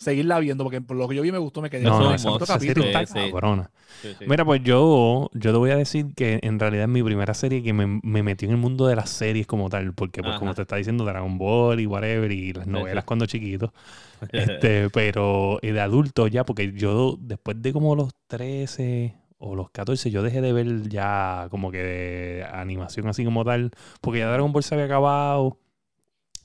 [0.00, 1.82] seguirla viendo, porque por lo que yo vi me gustó, me quedé.
[1.82, 2.72] No, no, esa está sí.
[3.14, 3.70] cabrona.
[4.00, 4.24] Sí, sí.
[4.26, 7.62] Mira, pues yo, yo te voy a decir que en realidad es mi primera serie
[7.62, 10.38] que me, me metió en el mundo de las series como tal, porque pues Ajá.
[10.38, 13.06] como te está diciendo Dragon Ball y whatever y las novelas sí.
[13.06, 13.74] cuando chiquito,
[14.32, 20.10] este, pero de adulto ya, porque yo después de como los 13 o los 14
[20.10, 24.52] yo dejé de ver ya como que de animación así como tal, porque ya Dragon
[24.52, 25.58] Ball se había acabado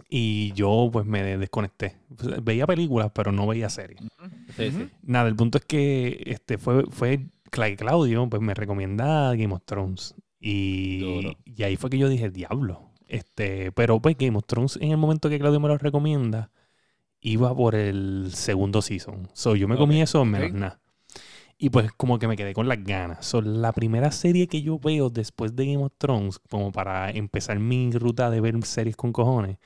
[0.09, 1.97] y yo pues me desconecté.
[2.41, 4.01] Veía películas, pero no veía series.
[4.55, 4.89] Sí, sí.
[5.03, 9.63] Nada, el punto es que este fue, fue Cla- Claudio, pues me recomienda Game of
[9.65, 10.15] Thrones.
[10.39, 12.91] Y, y ahí fue que yo dije, diablo.
[13.07, 16.51] Este, pero pues Game of Thrones, en el momento que Claudio me lo recomienda,
[17.21, 19.29] iba por el segundo season.
[19.33, 20.55] So yo me comí eso menos ok.
[20.55, 20.79] nada.
[21.57, 23.25] Y pues como que me quedé con las ganas.
[23.25, 27.59] So, la primera serie que yo veo después de Game of Thrones, como para empezar
[27.59, 29.57] mi ruta de ver series con cojones,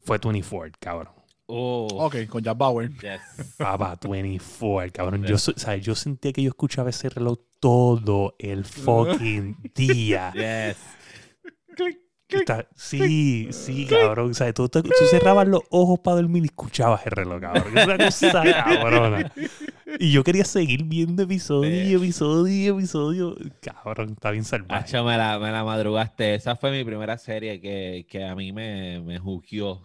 [0.00, 1.12] fue 24, cabrón.
[1.46, 2.90] Oh, Ok, con Jack Bauer.
[3.00, 3.56] yes.
[3.58, 5.24] Papá, 24, cabrón.
[5.24, 5.84] Yo, ¿sabes?
[5.84, 10.32] yo sentía que yo escuchaba ese reloj todo el fucking día.
[10.32, 10.76] Yes.
[12.38, 14.34] Está- sí, sí, cabrón.
[14.34, 14.54] ¿sabes?
[14.54, 17.78] Tú, tú- tú cerrabas los ojos para dormir y escuchabas el reloj, cabrón.
[17.78, 19.32] Es una cosa cabrona.
[19.98, 23.36] Y yo quería seguir viendo episodio episodio y episodio.
[23.60, 24.84] Cabrón, está bien salvaje.
[24.84, 26.34] Hacho, me la, me la madrugaste.
[26.34, 29.18] Esa fue mi primera serie que, que a mí me, me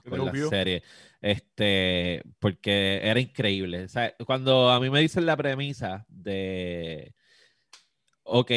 [0.04, 0.84] ¿Te con la serie.
[1.22, 3.84] Este, porque era increíble.
[3.84, 7.14] O sea, cuando a mí me dicen la premisa de,
[8.24, 8.52] ok,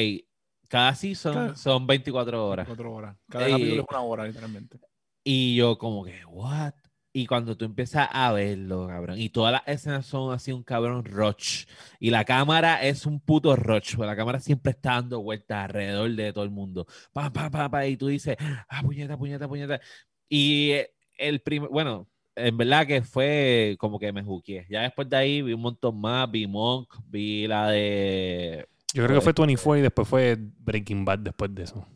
[0.72, 1.56] cada season Claro.
[1.56, 2.66] son 24 horas.
[2.66, 3.14] Cuatro horas.
[3.28, 3.52] Cada Ey.
[3.52, 4.80] capítulo es una hora, literalmente.
[5.22, 6.72] Y yo como que, what?
[7.12, 11.04] Y cuando tú empiezas a verlo, cabrón, y todas las escenas son así un cabrón
[11.04, 11.66] roach,
[12.00, 16.10] y la cámara es un puto roach, porque la cámara siempre está dando vueltas alrededor
[16.12, 19.78] de todo el mundo, pa, pa, pa, pa, y tú dices, ah, puñeta, puñeta, puñeta.
[20.26, 24.66] Y eh, el primer, bueno, en verdad que fue como que me juqué.
[24.70, 29.20] Ya después de ahí vi un montón más, vi Monk, vi la de Yo creo
[29.20, 31.86] que fue 24 y después fue Breaking Bad después de eso.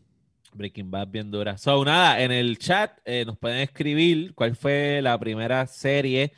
[0.55, 1.59] Breaking Bad bien dura.
[1.59, 6.33] So, nada, en el chat eh, nos pueden escribir cuál fue la primera serie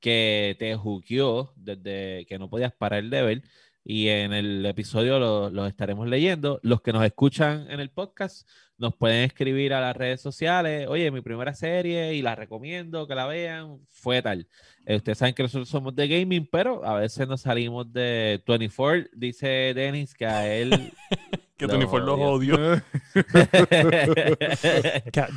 [0.00, 3.42] que te juqueó desde que no podías parar de ver.
[3.84, 6.58] y en el episodio los lo estaremos leyendo.
[6.62, 8.48] Los que nos escuchan en el podcast
[8.80, 13.14] nos pueden escribir a las redes sociales, oye, mi primera serie y la recomiendo que
[13.14, 14.48] la vean, fue tal.
[14.86, 19.10] Eh, ustedes saben que nosotros somos de gaming, pero a veces nos salimos de 24,
[19.14, 20.70] dice Dennis que a él...
[21.56, 22.54] que lo 24 los odia.
[22.54, 22.82] odio.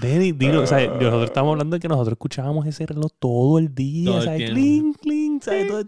[0.02, 3.76] Denny, dilo, o sea, nosotros estamos hablando de que nosotros escuchábamos ese reloj todo el
[3.76, 4.52] día, Todo el.
[4.52, 5.68] Clink, clink, ¿sabes?
[5.68, 5.86] Todo-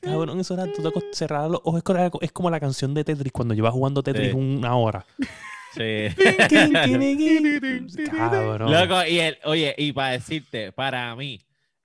[0.00, 1.78] Cabrón, eso era tú te los ojos.
[1.78, 4.36] Es como- Es como la canción de Tetris cuando llevas jugando Tetris Sí.
[4.36, 5.04] una hora.
[5.76, 6.08] Sí.
[8.10, 8.72] Cabrón.
[8.72, 11.40] Loco, y el, oye, y para decirte, para mí,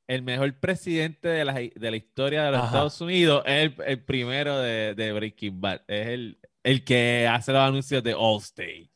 [0.07, 2.67] el mejor presidente de la, de la historia de los Ajá.
[2.67, 5.81] Estados Unidos es el, el primero de, de Breaking Bad.
[5.87, 8.89] Es el, el que hace los anuncios de Allstate.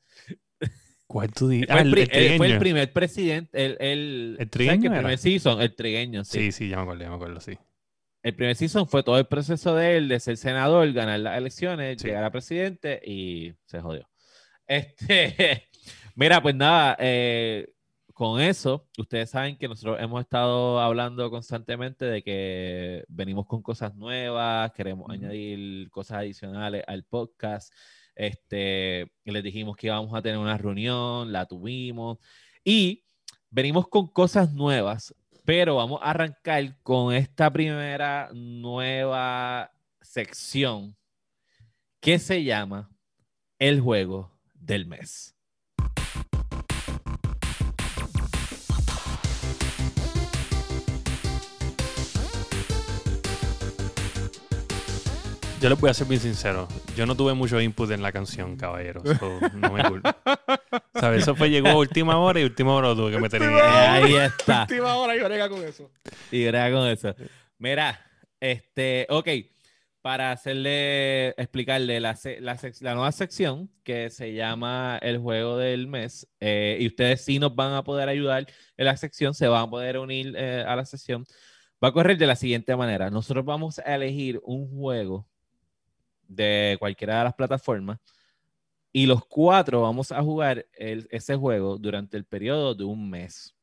[1.07, 1.67] ¿Cuál tú dices?
[1.69, 2.59] Fue, Ah, el, el, pri- el él fue el trigueño.
[2.59, 6.39] primer presidente, el, el, ¿El ¿sabes trigueño que primer season, el trigueño, sí.
[6.39, 7.57] Sí, sí, ya me acuerdo, ya me acuerdo, sí.
[8.23, 12.01] El primer season fue todo el proceso de él, de ser senador, ganar las elecciones,
[12.01, 12.07] Sí.
[12.07, 14.09] llegar a presidente y se jodió.
[14.67, 15.67] Este,
[16.15, 17.67] mira, pues nada, eh,
[18.13, 23.93] con eso, ustedes saben que nosotros hemos estado hablando constantemente de que venimos con cosas
[23.95, 27.73] nuevas, queremos añadir cosas adicionales al podcast.
[28.15, 32.19] Este, les dijimos que íbamos a tener una reunión, la tuvimos
[32.63, 33.03] y
[33.49, 40.95] venimos con cosas nuevas, pero vamos a arrancar con esta primera nueva sección
[41.99, 42.89] que se llama
[43.59, 44.34] El juego
[44.65, 45.35] del mes.
[55.61, 56.67] Yo les voy a ser bien sincero.
[56.95, 59.03] Yo no tuve mucho input en la canción, caballeros.
[59.17, 60.09] so, no me culpo.
[60.93, 61.23] ¿Sabes?
[61.23, 64.15] Eso fue, llegó a última hora y última hora lo tuve que meter en ahí
[64.15, 64.61] está.
[64.63, 65.89] Última hora y brega con eso.
[66.31, 67.15] Y brega con eso.
[67.57, 67.99] Mira,
[68.39, 69.27] este, ok,
[70.05, 76.77] para hacerle, explicarle la, la, nueva sección que se llama el juego del mes, eh,
[76.79, 78.45] y ustedes sí nos van a poder ayudar
[78.77, 81.25] en la sección, se van a poder unir eh, a la sección,
[81.83, 83.09] va a correr de la siguiente manera.
[83.09, 85.27] Nosotros vamos a elegir un juego
[86.27, 87.97] de cualquiera de las plataformas
[88.91, 93.55] y los cuatro vamos a jugar ese juego durante el periodo de un mes.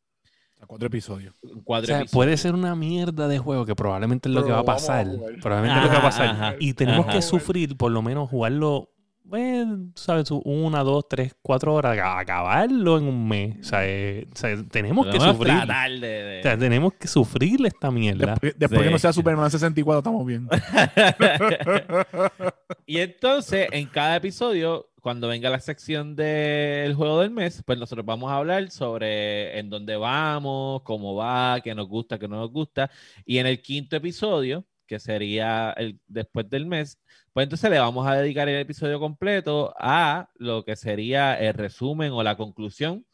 [0.63, 1.35] A cuatro episodios.
[1.43, 1.49] O
[1.85, 2.11] sea, episodios.
[2.13, 5.07] puede ser una mierda de juego que probablemente es lo Pero que va a pasar.
[5.43, 6.29] Probablemente es lo que va a pasar.
[6.29, 7.17] ajá, y tenemos ajá.
[7.17, 8.89] que sufrir, por lo menos jugarlo,
[9.25, 10.29] bueno, ¿sabes?
[10.31, 13.57] Una, dos, tres, cuatro horas, acabarlo en un mes.
[13.61, 15.53] O sea, eh, o sea, tenemos que sufrir.
[16.01, 18.33] de- de- O sea, tenemos que sufrir esta mierda.
[18.33, 18.85] Después, después Sí.
[18.87, 20.49] que no sea Superman 64, estamos bien.
[22.87, 28.07] y entonces, en cada episodio, cuando venga la sección del juego del mes, pues nosotros
[28.07, 32.53] vamos a hablar sobre en dónde vamos, cómo va, qué nos gusta, qué no nos
[32.53, 32.91] gusta.
[33.27, 37.01] Y en el quinto episodio, que sería el después del mes,
[37.33, 42.13] pues entonces le vamos a dedicar el episodio completo a lo que sería el resumen
[42.13, 43.05] o la conclusión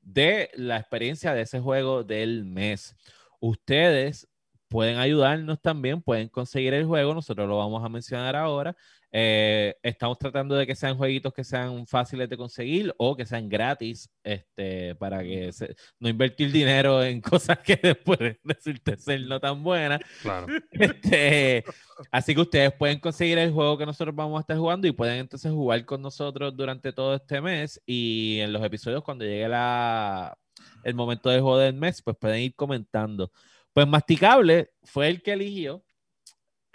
[0.00, 2.96] de la experiencia de ese juego del mes.
[3.40, 4.28] Ustedes
[4.68, 8.76] pueden ayudarnos también, pueden conseguir el juego, nosotros lo vamos a mencionar ahora.
[9.18, 13.48] Eh, estamos tratando de que sean jueguitos que sean fáciles de conseguir o que sean
[13.48, 19.40] gratis, este, para que se- no invertir dinero en cosas que después resulten ser no
[19.40, 20.00] tan buenas.
[20.20, 20.46] Claro.
[20.70, 21.64] Este,
[22.10, 25.20] así que ustedes pueden conseguir el juego que nosotros vamos a estar jugando y pueden
[25.20, 30.36] entonces jugar con nosotros durante todo este mes y en los episodios cuando llegue la,
[30.84, 33.32] el momento del juego del mes, pues pueden ir comentando.
[33.72, 35.85] Pues Masticable fue el que eligió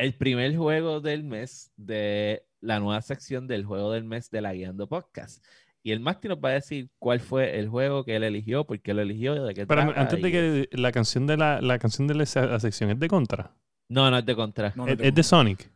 [0.01, 4.51] el primer juego del mes de la nueva sección del juego del mes de la
[4.53, 5.45] Guiando Podcast.
[5.83, 8.79] Y el Masti nos va a decir cuál fue el juego que él eligió, por
[8.81, 11.77] qué lo eligió, de qué Pero trata antes de que la canción de la, la
[11.77, 13.55] canción de la, la sección es de contra.
[13.89, 14.73] No, no es de contra.
[14.75, 15.71] No, no es, te es de Sonic.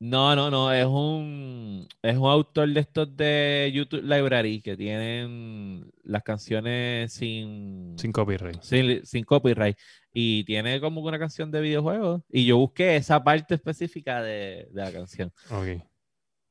[0.00, 5.92] No, no, no, es un, es un autor de estos de YouTube Library que tienen
[6.02, 8.62] las canciones sin, Sin copyright.
[8.62, 9.76] sin, sin copyright
[10.12, 14.82] y tiene como una canción de videojuegos y yo busqué esa parte específica de, de
[14.82, 15.32] la canción.
[15.50, 15.82] Ok.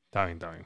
[0.05, 0.65] Está bien, está bien.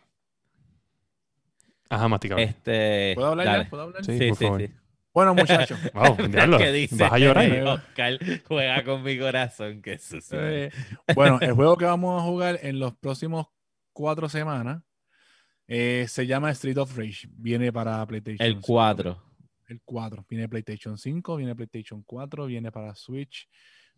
[1.89, 2.43] Ajá, masticable.
[2.43, 3.63] Este, ¿Puedo hablar dale.
[3.65, 3.69] ya?
[3.69, 4.05] ¿Puedo hablar?
[4.05, 4.61] Sí, Sí, por sí, favor.
[4.61, 4.69] sí.
[5.13, 5.79] Bueno, muchachos.
[5.93, 6.17] Wow.
[6.57, 6.95] ¿Qué dice?
[6.95, 7.51] Vas a llorar.
[7.67, 10.39] Oscar juega con mi corazón, que sucio.
[10.41, 10.71] Eh,
[11.13, 13.47] bueno, el juego que vamos a jugar en los próximos
[13.91, 14.81] cuatro semanas
[15.67, 17.27] eh, se llama Street of Rage.
[17.29, 18.45] Viene para PlayStation.
[18.47, 19.21] El 4.
[19.73, 20.25] El 4.
[20.29, 23.49] Viene PlayStation 5, viene PlayStation 4, viene para Switch,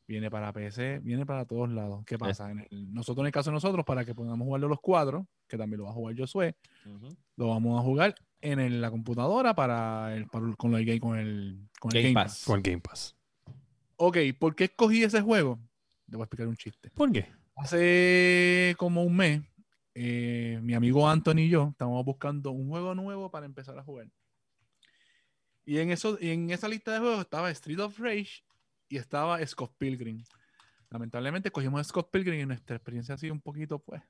[0.08, 2.04] viene para PC, viene para todos lados.
[2.06, 2.50] ¿Qué pasa?
[2.52, 5.58] En el- nosotros, en el caso de nosotros, para que podamos jugarlo los cuatro, que
[5.58, 6.56] también lo va a jugar Josué,
[7.36, 11.00] lo vamos a jugar en el- la computadora para el, para el- con, el, game-
[11.02, 12.32] con el, con el Game Game Pass.
[12.40, 12.44] Pass.
[12.46, 13.16] Con Game Pass.
[13.98, 15.60] Ok, ¿por qué escogí ese juego?
[16.10, 16.90] Te voy a explicar un chiste.
[16.92, 17.28] ¿Por qué?
[17.56, 19.42] Hace como un mes,
[19.94, 24.08] eh, mi amigo Anthony y yo estábamos buscando un juego nuevo para empezar a jugar.
[25.66, 28.44] Y en, eso, y en esa lista de juegos estaba Street of Rage
[28.88, 30.24] y estaba Scott Pilgrim.
[30.92, 34.02] Lamentablemente cogimos Scott Pilgrim y nuestra experiencia ha sido un poquito, pues.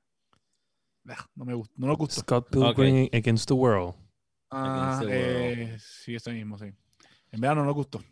[1.36, 2.22] No me gustó, no nos gustó.
[2.22, 3.94] Scott Pilgrim Against the World.
[4.50, 6.66] Ah, Against the eh, sí, ese mismo, sí.
[7.32, 8.04] En verdad no nos gustó.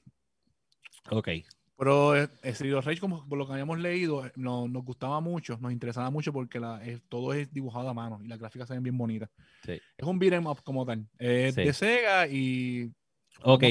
[1.10, 1.30] Ok.
[1.76, 5.20] Pero eh, Street of Rage, como por lo que habíamos leído, eh, no- nos gustaba
[5.20, 8.68] mucho, nos interesaba mucho porque la, es- todo es dibujado a mano y las gráficas
[8.68, 9.30] se ven bien bonitas.
[9.66, 9.74] Sí.
[9.98, 11.08] Es un beat'em up como tal.
[11.18, 11.64] Es Sí.
[11.64, 12.92] de Sega y.
[13.42, 13.64] Ok.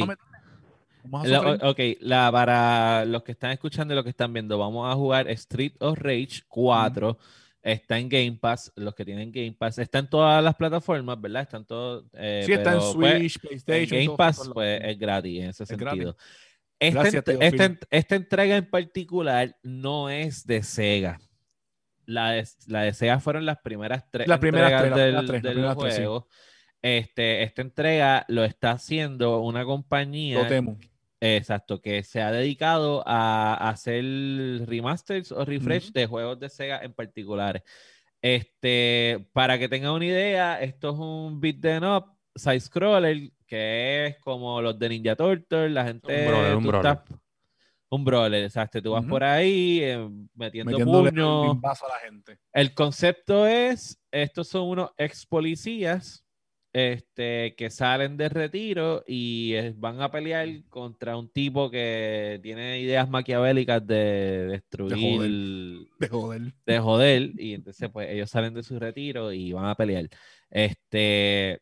[1.24, 4.94] La- ok, la, para los que están escuchando y los que están viendo, vamos a
[4.94, 7.18] jugar Street of Rage 4.
[7.60, 9.78] Está en Game Pass, los que tienen Game Pass.
[9.78, 11.42] Está en todas las plataformas, ¿verdad?
[11.42, 12.04] Están todos.
[12.14, 14.04] eh, sí, está en pues, Switch, en PlayStation.
[14.04, 16.16] Game Pass, pues es gratis en ese Es sentido.
[16.78, 21.20] Esta, Gracias, tío esta, esta entrega en particular no es de Sega.
[22.06, 25.56] La de, la de Sega fueron las primeras tres Las primeras entregas tres, del, tres,
[25.56, 26.02] las tres, sí.
[26.82, 30.76] Este, esta entrega lo está haciendo una compañía Dotemu.
[31.20, 34.02] Exacto, que se ha dedicado a hacer
[34.66, 37.62] remasters o refresh de juegos de Sega en particulares.
[38.20, 44.06] Este, para que tengan una idea, esto es un beat them up side scroller que
[44.06, 46.92] es como los de Ninja Turtle, la gente Un brawler, un brawler.
[46.92, 47.18] estás-
[47.90, 51.58] un brawler, exacto, tú vas por ahí eh, metiendo puños.
[52.52, 56.21] El concepto es, estos son unos ex policías
[56.72, 62.80] este, que salen de retiro y eh, van a pelear contra un tipo que tiene
[62.80, 66.54] ideas maquiavélicas de destruir, De joder.
[66.64, 70.08] de joder, y entonces pues ellos salen de su retiro y van a pelear.
[70.50, 71.60] Este,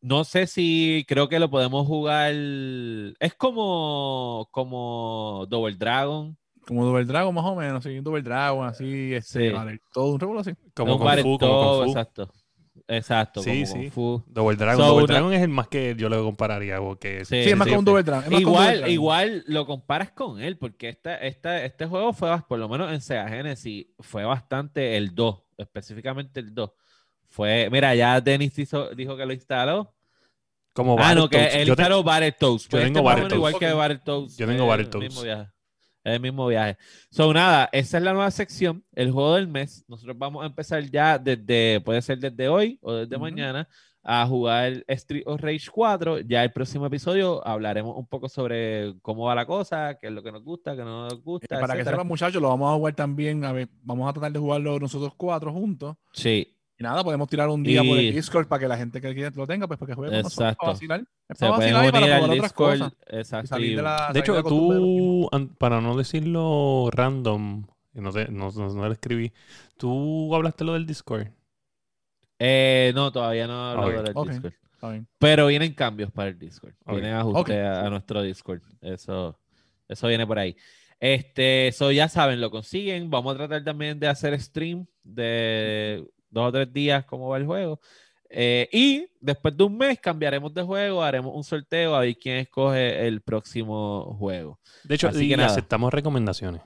[0.00, 6.36] no sé si creo que lo podemos jugar, es como, como Double Dragon.
[6.66, 7.82] Como Double Dragon, más o menos.
[7.84, 9.52] Sí, Double Dragon, así, este, Sí.
[9.52, 10.52] vale, todo un revuelo así.
[10.74, 11.90] Como un Kung Fu, como Kung Fu.
[11.90, 12.32] exacto.
[12.88, 13.72] Exacto, Sí, como sí.
[13.72, 14.24] Kung Fu.
[14.26, 14.76] Double Dragon.
[14.84, 16.78] So, Double una- Dragon es el más que yo lo compararía.
[16.78, 17.84] Porque Sí, Sí, es más sí, como un.
[17.84, 18.24] Double Dragon.
[18.24, 18.92] es más como un Double Igual, Dragon.
[18.92, 23.00] igual lo comparas con él, porque esta, esta, este juego fue, por lo menos en
[23.00, 26.70] Sega Genesis, fue bastante el 2, específicamente el 2.
[27.28, 29.94] Fue, mira, ya Dennis hizo- dijo que lo instaló.
[30.74, 32.66] Como ah, no, que él instaló Battletoads.
[32.68, 33.36] Pues yo este tengo menos Battletoads.
[33.36, 33.72] Igual que.
[33.72, 34.36] Battletoads.
[34.38, 35.51] Yo tengo es Battletoads.
[36.04, 36.76] El mismo viaje.
[37.10, 39.84] So, nada, esa es la nueva sección, el juego del mes.
[39.88, 43.68] Nosotros vamos a empezar ya desde, puede ser desde hoy o desde mañana,
[44.04, 46.20] a jugar Street of Rage 4.
[46.20, 50.24] Ya el próximo episodio hablaremos un poco sobre cómo va la cosa, qué es lo
[50.24, 51.60] que nos gusta, qué no nos Eh, gusta.
[51.60, 53.44] para que sepan, muchachos, lo vamos a jugar también.
[53.44, 55.96] A ver, vamos a tratar de jugarlo nosotros cuatro juntos.
[56.12, 59.14] Sí, Y nada, podemos tirar un día por el Discord para que la gente que
[59.14, 60.58] quiera lo tenga, pues para que juegue con nosotros, Exacto.
[60.58, 61.00] para vacilar.
[61.28, 62.78] Se para pueden vacilar y para unir al otras Discord.
[62.80, 62.92] cosas.
[63.06, 63.56] Exacto.
[63.56, 68.86] de la, hecho, de tú, para no decirlo random, y no, te, no, no, no
[68.86, 69.32] lo escribí,
[69.76, 71.28] tú hablaste lo del Discord.
[72.40, 74.26] Eh, no, todavía no hablo Ok.
[74.28, 74.42] del.
[74.42, 75.04] Discord.
[75.20, 76.74] Pero vienen cambios para el Discord.
[76.86, 78.60] Vienen ajustes a, a nuestro Discord.
[78.80, 79.38] Eso,
[79.86, 80.56] eso viene por ahí.
[80.98, 83.08] Este, eso ya saben, lo consiguen.
[83.08, 87.46] Vamos a tratar también de hacer stream de dos o tres días cómo va el
[87.46, 87.80] juego.
[88.34, 92.38] Eh, y después de un mes cambiaremos de juego, haremos un sorteo a ver quién
[92.38, 94.58] escoge el próximo juego.
[94.84, 95.50] De hecho, Así y que nada.
[95.50, 96.62] aceptamos recomendaciones.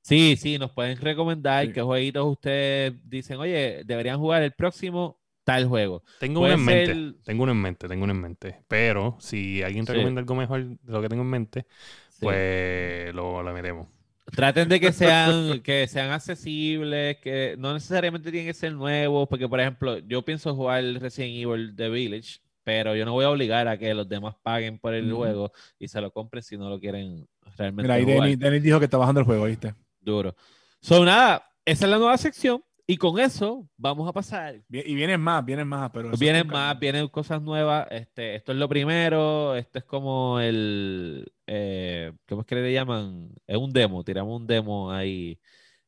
[0.00, 1.72] Sí, sí, nos pueden recomendar Sí.
[1.72, 6.02] qué jueguitos ustedes dicen, oye, deberían jugar el próximo tal juego.
[6.18, 7.18] Tengo uno en mente.
[7.24, 8.64] Tengo uno en mente, tengo uno en mente.
[8.66, 9.92] Pero si alguien Sí.
[9.92, 11.66] recomienda algo mejor de lo que tengo en mente,
[12.08, 12.18] Sí.
[12.22, 13.86] pues lo, lo metemos.
[14.34, 19.48] Traten de que sean, que sean accesibles, que no necesariamente tienen que ser nuevos, porque
[19.48, 23.68] por ejemplo, yo pienso jugar Resident Evil The Village, pero yo no voy a obligar
[23.68, 25.16] a que los demás paguen por el Ujú.
[25.18, 28.86] juego y se lo compren si no lo quieren realmente Mira, ahí Denis dijo que
[28.86, 29.74] está bajando el juego, ¿viste?
[30.00, 30.34] duro.
[30.80, 35.20] So nada, esa es la nueva sección y con eso vamos a pasar Y vienen
[35.20, 36.10] más, vienen más, pero...
[36.18, 37.86] Vienen con más, vienen cosas nuevas.
[37.90, 39.54] Este, esto es lo primero.
[39.54, 41.32] Esto es como el.
[41.46, 43.30] Eh, ¿Cómo es que le llaman?
[43.46, 44.02] Es un demo.
[44.02, 45.38] Tiramos un demo ahí.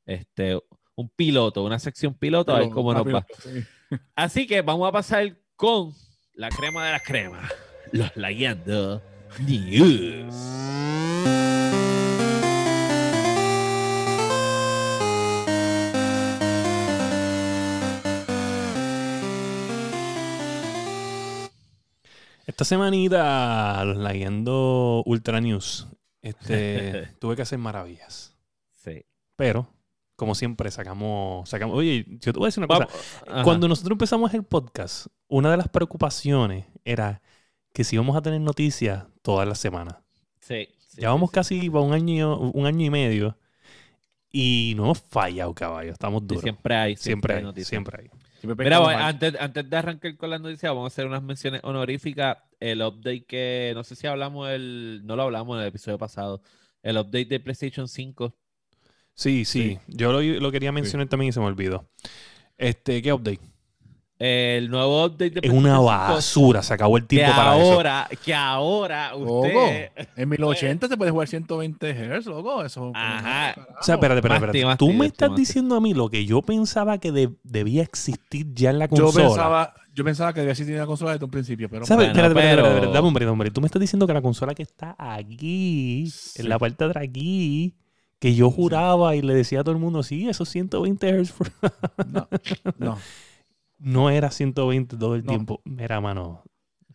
[0.06, 0.58] Este,
[0.94, 3.26] un piloto, una sección piloto, a ver Pero cómo nos va.
[3.38, 3.64] sí.
[4.14, 5.92] Así que vamos a pasar con
[6.34, 7.52] la crema de las cremas.
[7.92, 9.02] Los Layando
[9.40, 10.34] News.
[22.54, 25.88] Esta semanita, leyendo Ultra News,
[26.22, 28.36] este, tuve que hacer maravillas.
[28.70, 29.04] Sí.
[29.34, 29.66] Pero,
[30.14, 31.76] como siempre, sacamos, sacamos.
[31.76, 33.24] Oye, yo te voy a decir una Vamos- cosa.
[33.26, 33.42] ajá.
[33.42, 37.20] Cuando nosotros empezamos el podcast, una de las preocupaciones era
[37.72, 39.96] que si íbamos a tener noticias todas las semanas.
[40.38, 41.34] Sí, sí, Llevamos sí, sí.
[41.58, 43.36] casi para un año, un año y medio
[44.30, 45.90] Y no hemos fallado, caballo.
[45.90, 46.42] Estamos duros.
[46.44, 47.68] siempre hay, Siempre, hay, noticias.
[47.68, 48.10] siempre hay.
[48.46, 52.38] Mira, bueno, antes, antes de arrancar con las noticias, vamos a hacer unas menciones honoríficas.
[52.60, 56.42] El update que, no sé si hablamos, el, no lo hablamos en el episodio pasado,
[56.82, 58.36] el update de PlayStation 5.
[59.14, 59.78] Sí, sí.
[59.86, 61.88] Yo lo, lo quería mencionar también y se me olvidó.
[62.58, 63.53] Este, ¿qué update?
[64.18, 66.62] El nuevo update de Es una PlayStation 5, basura.
[66.62, 67.72] Se acabó el Que tiempo para eso.
[67.72, 69.90] ahora, que ahora usted...
[70.16, 71.90] En 1080 se puede jugar 120
[72.20, 72.64] Hz, loco.
[72.64, 72.92] Eso.
[72.94, 73.54] Ajá.
[73.80, 74.76] O sea, espérate, espérate, espérate.
[74.78, 78.70] Tú me estás diciendo a mí lo que yo pensaba que de- debía existir ya
[78.70, 79.26] en la Yo consola.
[79.28, 81.84] pensaba, yo pensaba que debía existir una consola desde un principio, pero.
[81.84, 82.06] ¿Sabes?
[82.06, 83.52] Bueno, espérate, espérate, pero- espérate, espérate, dame un break, break.
[83.52, 86.40] Tú me estás diciendo que la consola que está aquí, Sí.
[86.42, 87.74] en la parte de aquí,
[88.20, 91.34] que yo juraba y le decía a todo el mundo, sí, esos 120 Hz
[92.12, 92.28] No,
[92.78, 92.98] no.
[93.84, 95.28] no era 120 todo el No.
[95.28, 95.60] tiempo.
[95.64, 96.42] Mira, mano.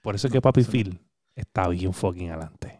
[0.01, 0.63] Por eso es No, que Papi.
[0.63, 0.99] Phil
[1.35, 2.79] está bien fucking adelante.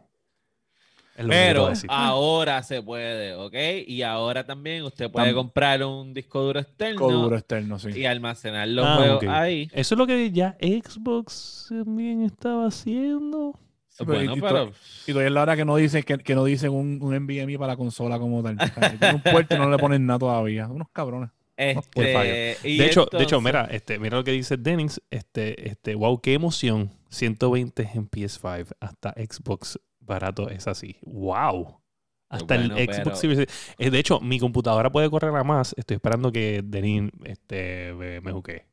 [1.28, 3.54] Pero ahora se puede, ¿ok?
[3.88, 7.90] Y ahora también usted puede Tam- comprar un disco duro externo Disco duro externo, sí.
[7.94, 9.70] y almacenar los Ah, juegos ahí.
[9.74, 13.60] Eso es lo que ya Xbox también estaba haciendo.
[13.90, 14.72] Sí, pero bueno, y- pero...
[15.08, 17.58] Y todavía es la hora que no dicen que, que no dicen un, un NVMe
[17.60, 18.56] para la consola como tal.
[19.16, 20.68] Un puerto y no le ponen nada todavía.
[20.70, 21.32] Unos cabrones.
[21.62, 25.94] Este, y De hecho, de hecho, mira, este, mira lo que dice Dennings, este, este,
[25.96, 26.90] wow, qué emoción.
[27.10, 30.96] 120 en PS5, hasta Xbox barato es así.
[31.02, 31.82] Wow.
[32.30, 33.48] Hasta Bueno, el pero- Xbox Series.
[33.78, 35.74] eh, De hecho, mi computadora puede correr a más.
[35.78, 38.66] Estoy esperando que Denis este, me, me juque.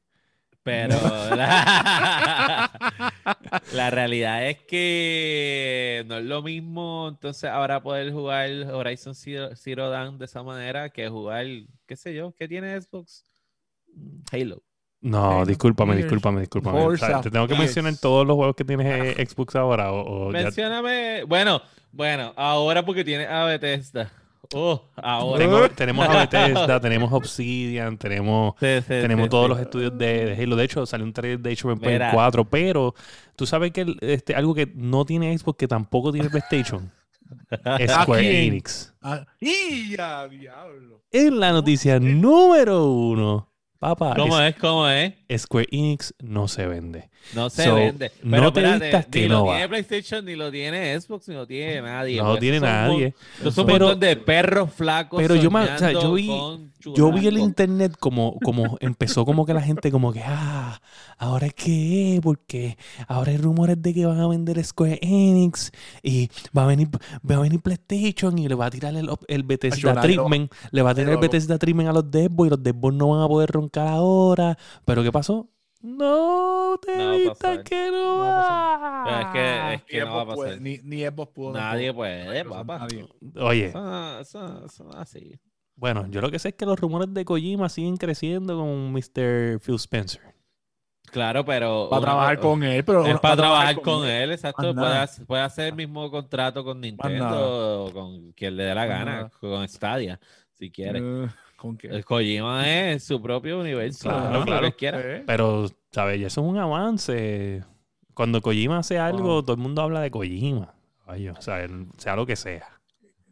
[0.63, 0.95] Pero
[1.37, 2.71] la,
[3.73, 9.91] la realidad es que no es lo mismo entonces ahora poder jugar Horizon Zero, Zero
[9.91, 11.45] Dawn de esa manera que jugar,
[11.87, 13.25] qué sé yo, ¿qué tiene Xbox?
[13.95, 14.63] Mm, Halo.
[15.01, 16.81] No, Halo, discúlpame, discúlpame, discúlpame.
[16.81, 17.67] O sea, te tengo que Gears.
[17.69, 19.93] mencionar todos los juegos que tiene eh, Xbox ahora.
[19.93, 21.61] O, o ya- Mencióname, bueno,
[21.93, 24.11] bueno, ahora porque tiene a Bethesda.
[24.55, 25.39] Oh, ahora.
[25.39, 29.49] Tengo- tenemos a Bethesda, tenemos Obsidian, tenemos Sí, sí, Tenemos sí, todos sí.
[29.51, 30.57] los estudios de, de Halo.
[30.57, 32.11] De hecho, salió un trailer de Age of Empires Mira.
[32.13, 32.95] 4, pero
[33.35, 36.91] tú sabes que el- este, algo que no tiene Xbox, que tampoco tiene PlayStation,
[37.79, 38.47] es Square?
[38.47, 38.95] Enix.
[39.03, 41.03] Ah, ¡Y ya, diablo!
[41.11, 43.49] Es la noticia número uno.
[43.79, 44.61] Papá, ¿Cómo es- es?
[44.61, 45.13] ¿Cómo es?
[45.37, 47.11] Square Enix no se vende.
[47.35, 48.11] No se So, vende.
[48.23, 49.53] no Pero te espérate, vistas que ni no lo va.
[49.55, 52.23] tiene PlayStation, ni lo tiene Xbox, ni lo tiene nadie.
[52.23, 53.15] No tiene esos son un nadie.
[53.41, 55.21] Esos son un montón de perros flacos.
[55.21, 59.45] pero yo o sea, yo vi- con Yo vi el internet como, como empezó como
[59.47, 60.81] que la gente como que, ah,
[61.19, 62.77] ahora es que, porque
[63.09, 65.73] ahora hay rumores de que van a vender Square Enix
[66.03, 66.89] y va a venir,
[67.29, 70.01] va a venir PlayStation y le va a tirar el, el Bethesda.
[70.01, 73.09] Treatment, le va a tirar el Bethesda Treatment a los Devs y los Devs no
[73.11, 74.57] van a poder roncar ahora.
[74.85, 75.49] Pero ¿qué pasó?
[75.83, 77.63] No te No pasar.
[77.63, 80.63] que no No va es que, es que Ni no va a Xbox puede- pasar.
[80.63, 81.53] Ni, ni Xbox pudo.
[81.53, 82.79] Nadie puede, papá.
[82.79, 83.07] nadie.
[83.41, 84.37] Oye, es
[84.97, 85.39] así.
[85.77, 89.61] Bueno, yo lo que sé es que los rumores de Kojima siguen creciendo con Mr.
[89.61, 90.23] Phil Spencer.
[91.13, 91.87] Claro, pero.
[91.89, 93.21] Para una trabajar co- con él, pero.
[93.21, 94.75] Para trabajar con él, exacto.
[94.75, 96.81] Puede, hacer- puede hacer el mismo contrato con.
[96.81, 100.19] Nintendo o con quien le dé la gana, con Stadia,
[100.55, 101.01] si quiere.
[101.57, 101.87] ¿Con qué?
[101.89, 104.09] El Kojima es su propio universo.
[104.09, 104.67] Claro, claro.
[104.67, 105.23] que quiera.
[105.27, 106.21] Pero, ¿sabes?
[106.21, 107.65] Eso es un avance.
[108.13, 109.43] Cuando Kojima hace algo, Wow.
[109.43, 110.75] todo el mundo habla de Kojima.
[111.07, 111.67] Ay, o sea,
[111.99, 112.76] sea lo que sea.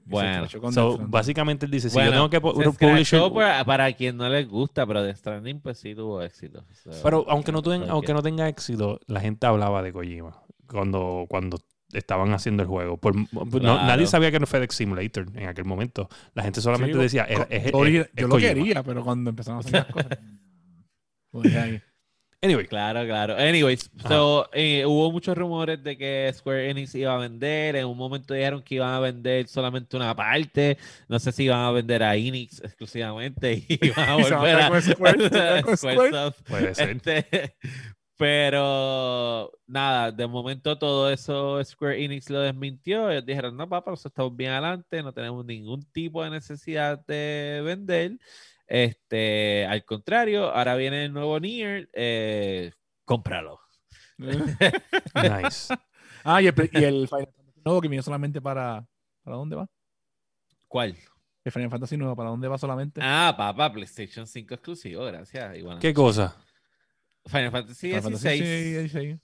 [0.06, 0.46] Bueno.
[0.72, 4.28] So, básicamente él dice, si Bueno, yo tengo que publisher- escrachó para, para quien no
[4.28, 6.64] les gusta, pero The Stranding pues sí tuvo éxito.
[6.72, 10.42] So, Pero aunque no, so aunque que- no tenga éxito, la gente hablaba de Kojima
[10.68, 11.56] cuando, cuando
[11.92, 12.96] estaban haciendo el juego.
[12.98, 16.08] Por- no- nadie sabía que no fue FedEx Simulator en aquel momento.
[16.34, 18.48] La gente solamente Sí, decía, es, yo, es- yo, es- yo es lo Kojima.
[18.54, 20.18] quería, pero cuando empezaron a hacer las cosas.
[21.64, 21.82] ahí.
[22.44, 23.36] Anyway, Claro, claro.
[23.36, 27.76] Anyways, so, eh, hubo muchos rumores de que Square Enix iba a vender.
[27.76, 30.76] En un momento dijeron que iban a vender solamente una parte.
[31.08, 35.30] No sé si iban a vender a Enix exclusivamente y iban a volver a, Square,
[36.46, 36.90] puede ser.
[36.90, 37.56] Este,
[38.16, 43.10] pero nada, de momento todo eso Square Enix lo desmintió.
[43.10, 47.62] Ellos dijeron, no, papá, nosotros estamos bien adelante, no tenemos ningún tipo de necesidad de
[47.64, 48.18] vender.
[48.66, 52.72] Este, al contrario, ahora viene el nuevo Nier, eh,
[53.04, 53.60] cómpralo.
[54.18, 55.74] Nice.
[56.24, 58.86] Ah, y el, y el Final Fantasy nuevo que viene solamente para.
[59.22, 59.66] ¿Para dónde va?
[60.68, 60.96] ¿Cuál?
[61.44, 63.00] El Final Fantasy nuevo, ¿para dónde va solamente?
[63.02, 65.54] Ah, papá, PlayStation 5 exclusivo, gracias.
[65.80, 66.36] ¿Qué cosa?
[67.26, 68.92] Final Fantasy Final Fantasy 16.
[68.92, 69.18] 16.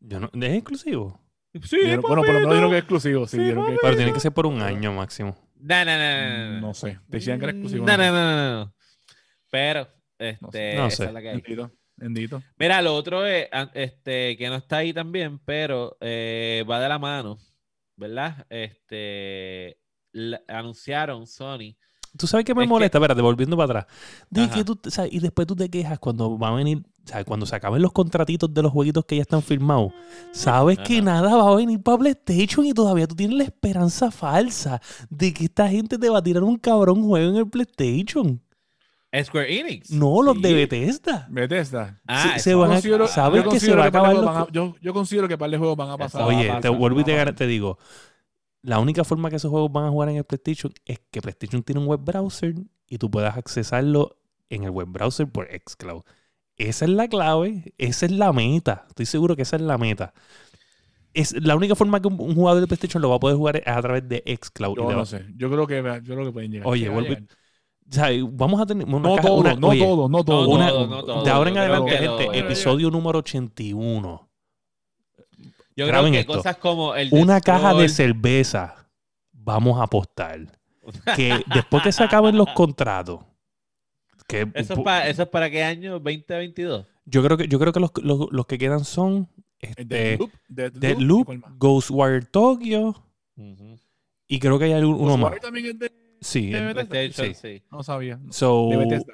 [0.00, 1.20] Yo no, ¿Es exclusivo?
[1.62, 3.26] Sí, Dijeron- bueno, por lo menos dijeron que es exclusivo.
[3.26, 5.36] Sí, Sí, que- Pero tiene que ser por un año máximo.
[5.62, 6.98] No, no, no, no, no, No sé.
[7.08, 7.86] Decían que era exclusivo.
[7.86, 8.74] No, no, no, no, no.
[9.50, 9.88] Pero,
[10.18, 11.04] este, No esa sé.
[11.06, 11.34] es la que hay.
[11.40, 11.72] Bendito.
[11.96, 12.42] Bendito.
[12.58, 16.88] Mira, lo otro es, an- este, que no está ahí también, pero eh, va de
[16.88, 17.38] la mano,
[17.96, 18.44] ¿verdad?
[18.50, 19.78] Este,
[20.12, 21.76] la- anunciaron Sony
[22.16, 23.86] tú sabes que me Es que- molesta, espérate, volviendo para atrás.
[24.30, 27.08] De que tú, o sea, y después tú te quejas cuando va a venir, o
[27.08, 29.92] sea, cuando se acaben los contratitos de los jueguitos que ya están firmados.
[30.32, 34.80] Sabes que nada va a venir para PlayStation y todavía tú tienes la esperanza falsa
[35.10, 38.40] de que esta gente te va a tirar un cabrón juego en el PlayStation.
[39.24, 39.90] Square Enix.
[39.90, 40.54] No, los de.
[40.54, 41.26] Bethesda.
[41.30, 42.00] Bethesda.
[42.06, 44.24] Ah, se- van a- ¿sabes yo que se considero va a par de acabar juegos
[44.24, 46.22] los- van a- yo, yo considero que par de juegos van a pasar.
[46.22, 47.76] a Oye, pasar, te vuelvo y te, te digo,
[48.62, 51.62] la única forma que esos juegos van a jugar en el PlayStation es que PlayStation
[51.62, 52.54] tiene un web browser
[52.88, 54.16] y tú puedas accesarlo
[54.50, 56.02] en el web browser por xCloud.
[56.56, 58.84] Esa es la clave, esa es la meta.
[58.88, 60.12] Estoy seguro que esa es la meta.
[61.14, 63.56] Es la única forma que un, un jugador de PlayStation lo va a poder jugar
[63.56, 64.76] es a través de xCloud.
[64.76, 65.26] Yo va- no sé.
[65.36, 66.68] Yo creo que, yo creo que pueden llegar.
[66.68, 67.22] Oye, vuelve- llegar.
[67.90, 70.44] O sea, vamos a tener una No caja- todo, una- no oye, todo, no todo.
[70.46, 71.24] No una- todo, no todo.
[71.24, 74.28] de ahora en adelante, gente, episodio número 81.
[75.76, 76.34] Yo creo graben que esto.
[76.34, 78.88] cosas como el Una caja de cerveza.
[79.32, 80.40] Vamos a apostar.
[81.16, 83.20] Que después que se acaben los contratos.
[84.26, 86.00] Que ¿Eso es, para, ¿Eso es para qué año?
[86.00, 86.86] ¿2022?
[87.04, 90.76] yo creo que yo creo que los, los- los que quedan son este, Deathloop, Deathloop,
[90.76, 91.52] ¿y Deadloop, cuál más?
[91.58, 92.94] Ghostwire Tokyo
[94.28, 95.40] y creo que hay algún- uno más.
[95.40, 96.88] También es de, Sí, de el- Bethesda.
[96.88, 97.58] PlayStation, Sí.
[97.58, 97.64] sí.
[97.70, 98.20] No sabía.
[98.30, 99.12] so, De Bethesda.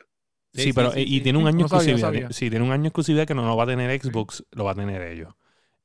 [0.54, 2.30] sí, Sí, pero sí, y sí, tiene un año exclusividad.
[2.30, 4.74] sí, tiene un año exclusividad que no lo va a tener Xbox, lo va a
[4.74, 5.32] tener ellos.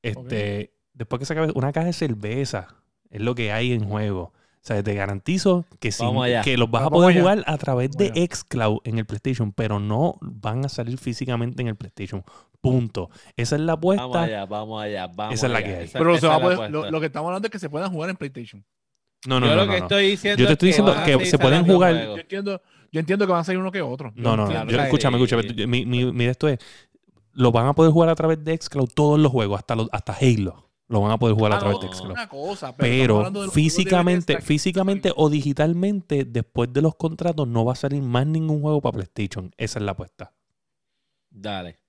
[0.03, 2.75] Este, después que se acabe una caja de cerveza
[3.09, 4.33] es lo que hay en juego.
[4.35, 5.89] O sea, te garantizo que,
[6.23, 6.41] allá.
[6.41, 7.19] que los vas a poder allá.
[7.21, 8.27] jugar a través de Vamos allá.
[8.35, 12.23] xCloud en el PlayStation, pero no van a salir físicamente en el PlayStation.
[12.61, 13.09] Punto.
[13.35, 14.03] Esa es la apuesta.
[14.05, 15.67] Vamos allá, vamos allá, vamos Esa es la allá.
[15.67, 15.83] que hay.
[15.85, 18.09] Esa- Pero esa va poder- lo, lo que estamos hablando es que se puedan jugar
[18.09, 18.63] en PlayStation.
[19.27, 19.85] No, no, Yo no, lo no, que no.
[19.85, 21.93] estoy diciendo Yo te es estoy diciendo que se pueden jugar-.
[22.05, 24.13] Yo entiendo, yo entiendo que van a salir uno que otro.
[24.15, 25.43] No, no, Claro, yo- escúchame, escúchame.
[25.43, 25.67] Sí.
[25.67, 26.59] Mi, mi, mi de esto es,
[27.33, 30.13] lo van a poder jugar a través de xCloud todos los juegos, hasta, los, hasta
[30.13, 30.69] Halo.
[30.87, 32.11] Lo van a poder jugar a Ah, través no, de xCloud.
[32.11, 38.01] una cosa, pero, físicamente, físicamente o digitalmente, después de los contratos, no va a salir
[38.01, 39.51] más ningún juego para PlayStation.
[39.57, 40.33] Esa es la apuesta.
[41.29, 41.79] Dale.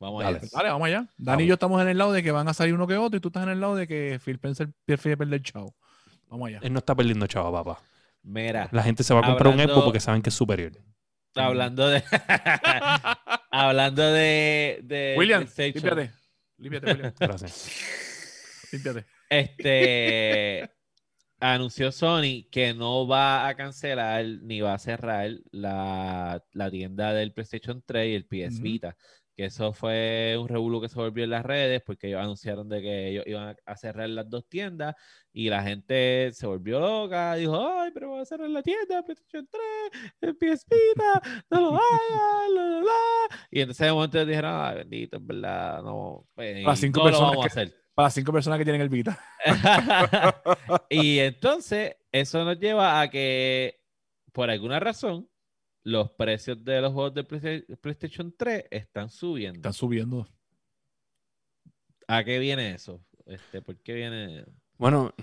[0.00, 0.38] Vamos Dale.
[0.38, 0.48] allá.
[0.52, 0.96] Dale, vamos allá.
[0.98, 1.42] Dani Vamos.
[1.42, 3.20] y yo estamos en el lado de que van a salir uno que otro y
[3.20, 5.74] tú estás en el lado de que Phil Spencer prefiere perder el chavo.
[6.28, 6.58] Vamos allá.
[6.62, 7.80] Él no está perdiendo chavo, papá.
[8.24, 10.72] Mira, La gente se va a comprar un Xbox porque saben que es superior.
[11.34, 12.02] Hablando de.
[13.50, 14.80] hablando de.
[14.82, 16.12] de William, límpiate.
[16.58, 17.14] Límpiate, William.
[17.20, 17.70] Gracias.
[18.72, 19.06] límpiate.
[19.28, 20.70] Este.
[21.40, 27.32] anunció Sony que no va a cancelar ni va a cerrar la, la tienda del
[27.32, 28.60] PlayStation 3 y el PS.
[28.60, 28.96] Vita.
[29.34, 32.82] Que eso fue un revuelo que se volvió en las redes porque ellos anunciaron de
[32.82, 34.94] que ellos iban a cerrar las dos tiendas
[35.32, 37.34] y la gente se volvió loca.
[37.36, 39.48] Dijo, ay, pero va a cerrar la tienda, PlayStation
[39.90, 43.36] 3, el PS Vita, no lo hagan, la, la, la".
[43.50, 46.26] Y entonces de momento dijeron, ay, bendito, en verdad, no.
[46.34, 47.82] pues, Las cinco no lo personas vamos a que- hacer.
[47.94, 49.18] Para las cinco personas que tienen el Vita.
[50.88, 53.80] y entonces eso nos lleva a que,
[54.32, 55.28] por alguna razón,
[55.84, 59.58] los precios de los juegos de Playsta- PlayStation 3 están subiendo.
[59.58, 60.28] Están subiendo.
[62.08, 63.00] ¿A qué viene eso?
[63.26, 64.44] Este, ¿Por qué viene?
[64.76, 65.14] Bueno,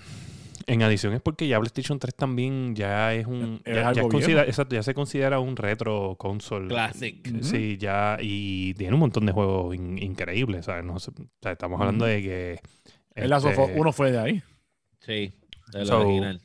[0.66, 3.62] en adición es porque ya PlayStation 3 también ya es un.
[3.66, 4.50] Es ya, ya algo es considera- viejo.
[4.50, 6.68] exacto, ya se considera un retro console.
[6.70, 7.44] Classic.
[7.44, 8.18] Sí, ya.
[8.22, 10.86] Y tiene un montón de juegos in- increíbles, ¿sabes?
[10.86, 12.60] No sé, o sea, estamos hablando de que.
[13.16, 14.44] El este, uno fue de ahí.
[15.02, 15.34] Sí,
[15.74, 16.42] el So, original.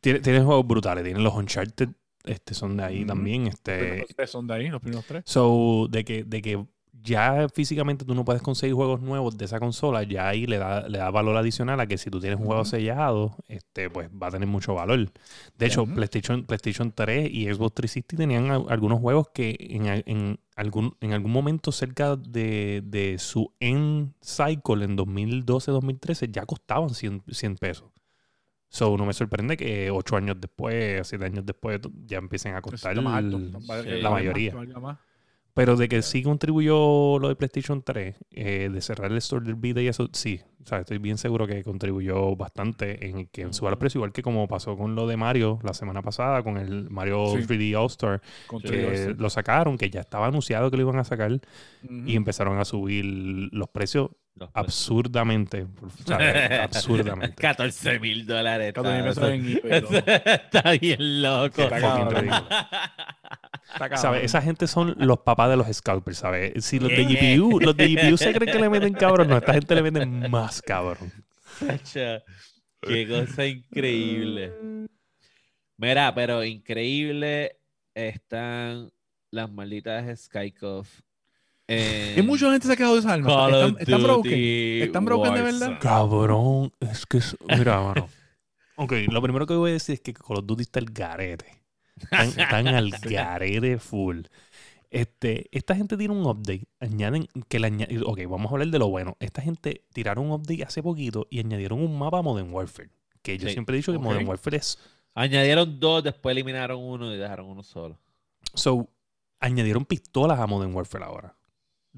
[0.00, 1.02] Tiene, tiene juegos brutales.
[1.02, 1.88] Tienen los Uncharted,
[2.28, 3.44] este, son de ahí también.
[3.44, 5.22] Los Este, primeros tres son de ahí, los primeros tres.
[5.26, 6.64] So, de que, de que
[7.00, 10.88] ya físicamente tú no puedes conseguir juegos nuevos de esa consola, ya ahí le da,
[10.88, 14.26] le da valor adicional a que si tú tienes un juego sellado, este, pues va
[14.26, 15.10] a tener mucho valor.
[15.56, 15.86] De hecho.
[15.86, 21.12] PlayStation, PlayStation 3 y Xbox 360 tenían a- algunos juegos que en, en algún, en
[21.12, 27.88] algún momento cerca de, de su end cycle en 2012-2013 ya costaban 100, 100 pesos.
[28.70, 32.62] So, no me sorprende que 8 años después, 7 años después, ya empiecen a Eso
[32.70, 33.38] costar más alto.
[33.38, 34.54] el- sí, que la mayoría.
[34.54, 34.98] más, más.
[35.54, 39.56] pero de que sí contribuyó lo de PlayStation 3, eh, de cerrar el store del
[39.56, 40.40] Vita y eso, sí.
[40.62, 44.22] O sea, estoy bien seguro que contribuyó bastante en que suba el precio, igual que
[44.22, 47.46] como pasó con lo de Mario la semana pasada, con el Mario Sí.
[47.46, 48.20] 3D All-Star,
[48.62, 49.14] que sí.
[49.18, 51.40] lo sacaron, que ya estaba anunciado que lo iban a sacar,
[51.82, 53.04] y empezaron a subir
[53.52, 55.66] los precios Los absurdamente.
[55.82, 57.34] O sea, absurdamente.
[57.36, 58.72] 14 mil dólares.
[58.74, 59.98] 14.000 está- pesos en eBay, eso-
[60.30, 61.62] Está bien loco.
[61.62, 62.58] Está.
[64.20, 66.64] Esa gente son los papás de los scalpers, ¿sabes?
[66.64, 67.04] Si los de.
[67.04, 70.30] GPU, los de GPU se creen que le meten cabrón, no, esta gente le meten
[70.30, 71.12] más cabrón.
[71.58, 72.22] Sacha,
[72.80, 74.52] Qué cosa increíble.
[75.76, 77.56] Mira, pero increíble
[77.94, 78.90] están
[79.30, 81.00] las malditas Skycoff.
[81.68, 83.28] Y mucha gente se ha quedado de esa alma.
[83.28, 84.32] Call Están, están broken.
[84.82, 85.78] ¿Están broken de verdad?
[85.80, 87.36] Cabrón, es que es.
[87.56, 88.08] Mira, mano.
[88.80, 91.46] Ok, lo primero que voy a decir es que Call of Duty está el garete.
[92.00, 94.20] Están, están al garete full.
[94.88, 96.68] Este, esta gente tiene un update.
[96.78, 99.16] Añaden que le aña- Ok, vamos a hablar de lo bueno.
[99.18, 102.90] Esta gente tiraron un update hace poquito y añadieron un mapa a Modern Warfare.
[103.20, 103.54] Que yo Sí.
[103.54, 103.98] siempre he dicho que.
[103.98, 104.78] Modern Warfare es.
[105.14, 107.98] Añadieron dos, después eliminaron uno y dejaron uno solo.
[108.54, 108.88] So,
[109.40, 111.34] añadieron pistolas a Modern Warfare ahora.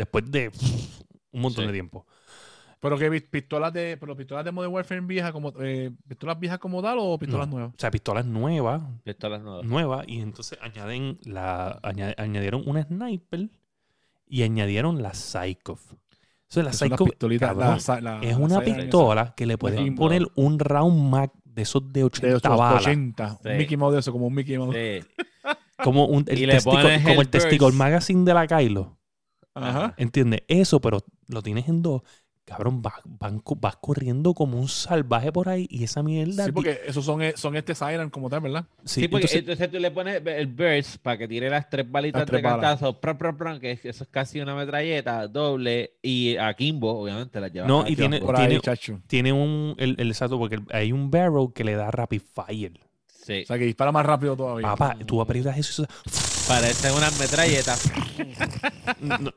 [0.00, 1.00] Después de pff,
[1.32, 1.66] un montón Sí.
[1.68, 2.06] de tiempo.
[2.80, 6.58] Pero que pi- pistolas de, pero pistolas de Modern Warfare viejas como eh, pistolas viejas
[6.58, 7.56] como tal o pistolas No.
[7.56, 7.74] nuevas.
[7.74, 9.66] O sea, pistolas nuevas, Pistolas nuevas.
[9.66, 13.50] nuevas y entonces añaden la aña- añadieron una sniper
[14.26, 15.78] y añadieron la Psycho.
[16.48, 16.72] Entonces la
[18.00, 20.04] la- es la una pistola que le puedes Kimbo.
[20.04, 22.82] poner un round mag de esos de 80 de balas.
[22.86, 23.38] 80.
[23.42, 23.48] Sí.
[23.50, 24.74] Un Mickey Mouse de eso, como un Mickey Mouse.
[24.74, 25.06] Sí.
[25.84, 27.76] Como, un, el pones como el el testicle burst.
[27.78, 28.96] magazine de la Kylo.
[29.68, 29.94] Ajá.
[29.96, 30.42] ¿Entiendes?
[30.48, 32.02] Eso, pero lo tienes en dos.
[32.46, 36.46] Cabrón, vas, vas corriendo como un salvaje por ahí y esa mierda.
[36.46, 38.64] Sí, porque esos son, eh, son este Siren como tal, ¿verdad?
[38.84, 41.88] Sí, Sí, porque entonces- entonces, tú le pones el burst para que tire las tres
[41.88, 45.28] balitas Las tres de cantazo, pran, pran, pran, que es- eso es casi una metralleta
[45.28, 49.76] doble, y a Kimbo, obviamente, la lleva No, y tiene- tiene- ahí, tiene un.
[49.78, 52.80] El, el exacto, porque hay un barrel que le da rapid fire.
[53.06, 54.66] Sí, O sea, que dispara más rápido todavía.
[54.66, 55.82] Papá, tú aprietas eso.
[55.82, 57.76] y eso- parece una metralleta.
[59.00, 59.30] no,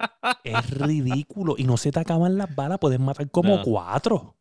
[0.43, 1.55] es ridículo.
[1.57, 3.63] Y no se te acaban las balas, puedes matar como No.
[3.63, 4.35] cuatro.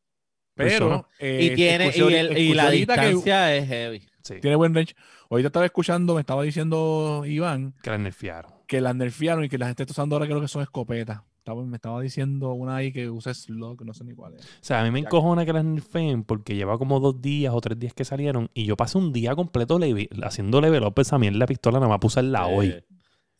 [0.54, 1.08] Pero.
[1.18, 2.10] eh, y tiene escuché
[2.40, 4.02] y, el- la ahorita que distancia es heavy.
[4.22, 4.94] Sí, Tiene buen range.
[5.30, 8.52] Ahorita estaba escuchando, me estaba diciendo Iván, que la nerfearon.
[8.66, 11.22] que las nerfearon y que las está usando ahora creo que son escopetas.
[11.38, 14.42] Estaba- me estaba diciendo una ahí que usa slug, no sé ni cuál es.
[14.44, 15.08] O sea, a mí me Ya.
[15.08, 18.64] encojona que las nerfeen porque lleva como dos días o tres días que salieron y
[18.66, 19.80] yo pasé un día completo
[20.22, 22.68] haciendo level up esa mierda la pistola nada más puse la hoy.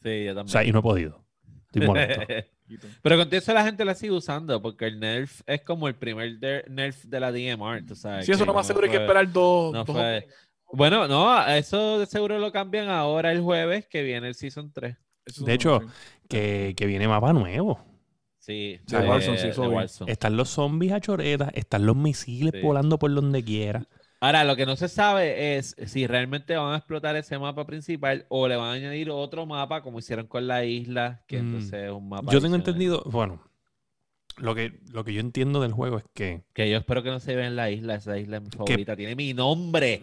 [0.03, 0.49] Sí, yo O también.
[0.49, 1.23] sea, y no he podido.
[1.73, 2.23] Estoy molesto.
[3.03, 5.95] Pero con todo eso la gente la sigue usando porque el nerf es como el
[5.95, 8.25] primer de- nerf de la DMR, tú sabes.
[8.27, 9.73] Si eso no más seguro hay que esperar dos.
[9.73, 10.27] no dos- fue-
[10.73, 14.97] Bueno, no, eso de seguro lo cambian ahora el jueves que viene el Season 3.
[15.27, 15.87] Eso De hecho, sí.
[16.29, 17.85] que, que viene mapa nuevo.
[18.39, 19.69] Sí, De Warzone, sí, eso de.
[19.69, 20.11] Warzone.
[20.11, 22.61] Están los zombies a choretas, están los misiles Sí.
[22.61, 23.87] volando por donde quiera.
[24.25, 28.25] Ahora, lo que no se sabe es si realmente van a explotar ese mapa principal
[28.29, 31.47] o le van a añadir otro mapa como hicieron con la isla, que Mm.
[31.47, 32.31] entonces es un mapa.
[32.31, 33.43] Yo tengo entendido, bueno,
[34.37, 37.19] lo que, lo que yo entiendo del juego es que Que yo espero que no
[37.19, 38.95] se vea en la isla, esa isla es mi favorita.
[38.95, 40.03] Tiene mi nombre.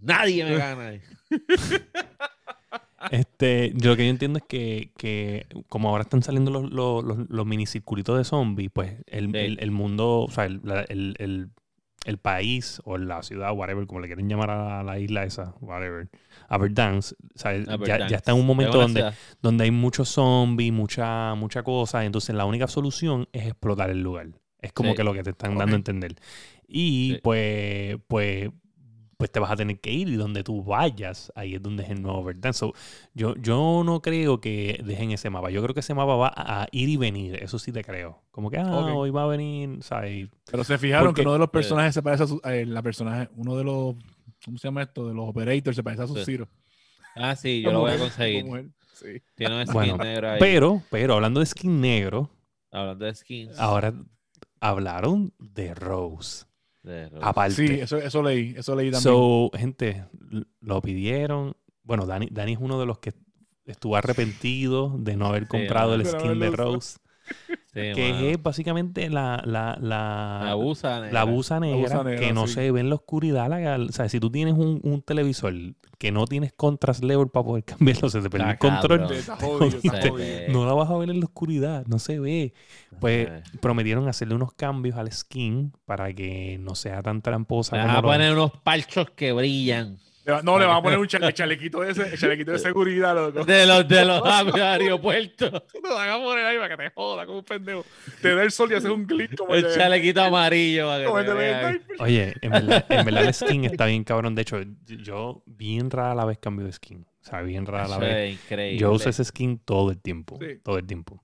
[0.00, 0.92] Nadie me gana.
[3.12, 7.04] Este, yo lo que yo entiendo es que, que como ahora están saliendo los, los,
[7.04, 9.36] los, los minicirculitos de zombies, pues el, Sí.
[9.38, 11.50] el, el mundo, o sea, el, el,
[12.08, 16.08] el- país o la ciudad, whatever, como le quieren llamar a la isla esa, whatever,
[16.48, 19.14] Aberdance, o sea, ya- ya, está en un momento donde, ciudad.
[19.42, 24.28] donde hay muchos zombies, mucha, mucha cosa, entonces la única solución es explotar el lugar.
[24.60, 24.96] Es como Sí.
[24.96, 26.16] que lo que te están dando a entender.
[26.66, 27.20] Y Sí.
[27.22, 28.50] pues, pues,
[29.18, 31.90] pues te vas a tener que ir y donde tú vayas, ahí es donde es
[31.90, 32.60] el nuevo Verdansk.
[32.60, 32.72] So,
[33.14, 35.50] yo, yo no creo que dejen ese mapa.
[35.50, 37.34] Yo creo que ese mapa va a, ir y venir.
[37.42, 38.22] Eso sí te creo.
[38.30, 40.28] Como que, ah, hoy va a venir, ¿sabes?
[40.48, 42.80] Pero se fijaron Porque- que uno de los personajes se parece a su, eh, la
[42.80, 43.96] personaje, uno de los,
[44.44, 45.08] ¿cómo se llama esto?
[45.08, 46.24] De los operators se parece a su Sí.
[46.24, 46.48] Ciro.
[47.16, 48.44] Ah, sí, yo lo voy a conseguir.
[48.94, 49.20] Sí.
[49.34, 50.38] Tiene un skin Bueno, negro ahí.
[50.38, 52.30] Pero, pero hablando de skin negro,
[52.70, 53.58] Hablando de skins.
[53.58, 53.92] ahora
[54.60, 56.44] hablaron de Rose.
[57.20, 57.54] Aparte.
[57.54, 59.02] Sí, eso, eso leí, eso leí también.
[59.02, 60.04] So, gente,
[60.60, 61.56] lo pidieron.
[61.82, 63.12] Bueno, Dani, Dani es uno de los que
[63.64, 66.98] estuvo arrepentido de no haber comprado el skin de Rose,
[67.74, 68.26] Sí, que mano.
[68.26, 71.12] es básicamente la, la, la, La busa negra.
[71.12, 72.54] la busa negra, negra, que no sí.
[72.54, 73.48] se ve en la oscuridad.
[73.48, 75.52] La, o sea, si tú tienes un, un televisor
[75.98, 77.64] que no tienes contrast level para poder
[77.98, 79.06] cambiarlo, se te perdió el Está control.
[79.38, 80.48] jodido.
[80.48, 82.54] No la vas a ver en la oscuridad, no se ve.
[83.00, 83.42] Pues Eh.
[83.60, 87.76] prometieron hacerle unos cambios al skin para que no sea tan tramposa.
[87.76, 89.98] Van a poner unos parchos que brillan.
[90.42, 93.44] No, le van a poner un chale- chalequito de ese, el chalequito de seguridad, loco.
[93.44, 94.22] De los de los
[94.54, 95.50] aeropuertos.
[95.82, 97.84] Lo van a poner ahí para que te joda como un pendejo.
[98.20, 100.88] Te da el sol y haces un clic como el El de- chalequito amarillo.
[101.06, 101.80] como el de.
[101.98, 104.34] Oye, en verdad, en verdad el skin está bien cabrón.
[104.34, 107.06] De hecho, yo bien rara la vez cambio de skin.
[107.20, 108.16] O sea, bien rara la Eso vez.
[108.34, 108.78] es increíble.
[108.78, 110.38] Yo uso ese skin todo el tiempo.
[110.40, 110.58] Sí.
[110.62, 111.22] Todo el tiempo.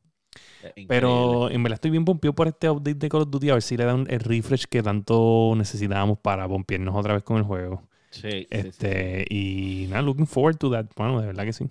[0.63, 0.87] Increíble.
[0.89, 3.51] Pero en verdad estoy bien pompeado por este update de Call of Duty.
[3.51, 7.37] A ver si le dan el refresh que tanto necesitábamos para pompearnos otra vez con
[7.37, 7.87] el juego.
[8.15, 8.49] Sí, sí, sí.
[8.51, 10.87] Este, y nada, looking forward to that.
[10.97, 11.69] Bueno, de verdad que sí.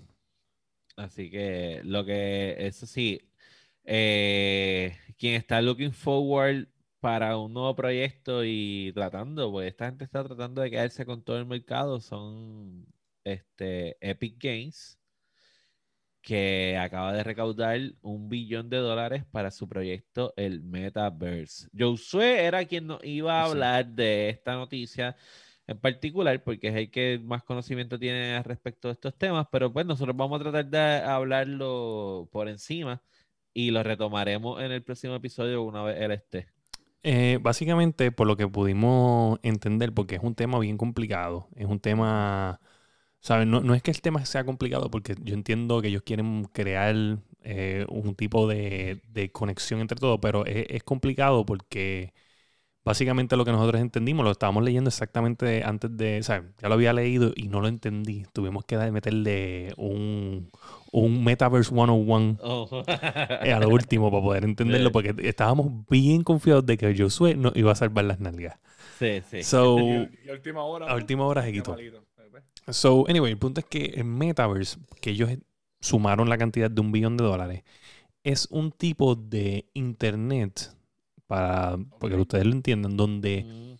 [0.96, 3.20] Así que lo que, eso sí,
[3.84, 6.68] eh, quien está looking forward
[7.00, 11.38] para un nuevo proyecto y tratando, pues esta gente está tratando de quedarse con todo
[11.38, 12.86] el mercado, son
[13.24, 15.00] este, Epic Games,
[16.22, 21.68] que acaba de recaudar un billón de dólares para su proyecto, el Metaverse.
[21.78, 23.52] Josué era quien nos iba a Sí.
[23.52, 25.18] hablar de esta noticia.
[25.68, 29.86] En particular, porque es el que más conocimiento tiene respecto de estos temas, pero pues
[29.86, 33.02] nosotros vamos a tratar de hablarlo por encima
[33.54, 36.48] y lo retomaremos en el próximo episodio una vez él esté.
[37.04, 41.80] Eh, básicamente, por lo que pudimos entender, porque es un tema bien complicado, es un
[41.80, 42.62] tema,
[43.20, 43.48] ¿sabes?
[43.48, 46.96] No, no es que el tema sea complicado, porque yo entiendo que ellos quieren crear
[47.44, 52.14] eh, un tipo de, de, conexión entre todos, pero es complicado porque
[52.86, 56.76] básicamente lo que nosotros entendimos, lo estábamos leyendo exactamente antes de, o sea, ya lo
[56.76, 58.26] había leído y no lo entendí.
[58.34, 60.50] Tuvimos que meterle un,
[60.92, 62.84] un Metaverse 101 oh.
[62.88, 67.72] a lo último para poder entenderlo, porque estábamos bien confiados de que Josué no iba
[67.72, 68.58] a salvar las nalgas.
[69.00, 69.44] Sí, sí.
[69.44, 70.88] So, y, a última hora.
[70.88, 71.76] A última hora se quitó.
[72.70, 75.30] So, anyway, el punto es que el Metaverse, que ellos
[75.82, 77.64] sumaron la cantidad de un billón de dólares,
[78.24, 80.72] es un tipo de internet
[81.34, 83.76] para porque ustedes lo entiendan, donde, mm.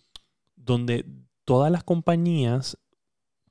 [0.56, 1.06] donde
[1.44, 2.76] todas las compañías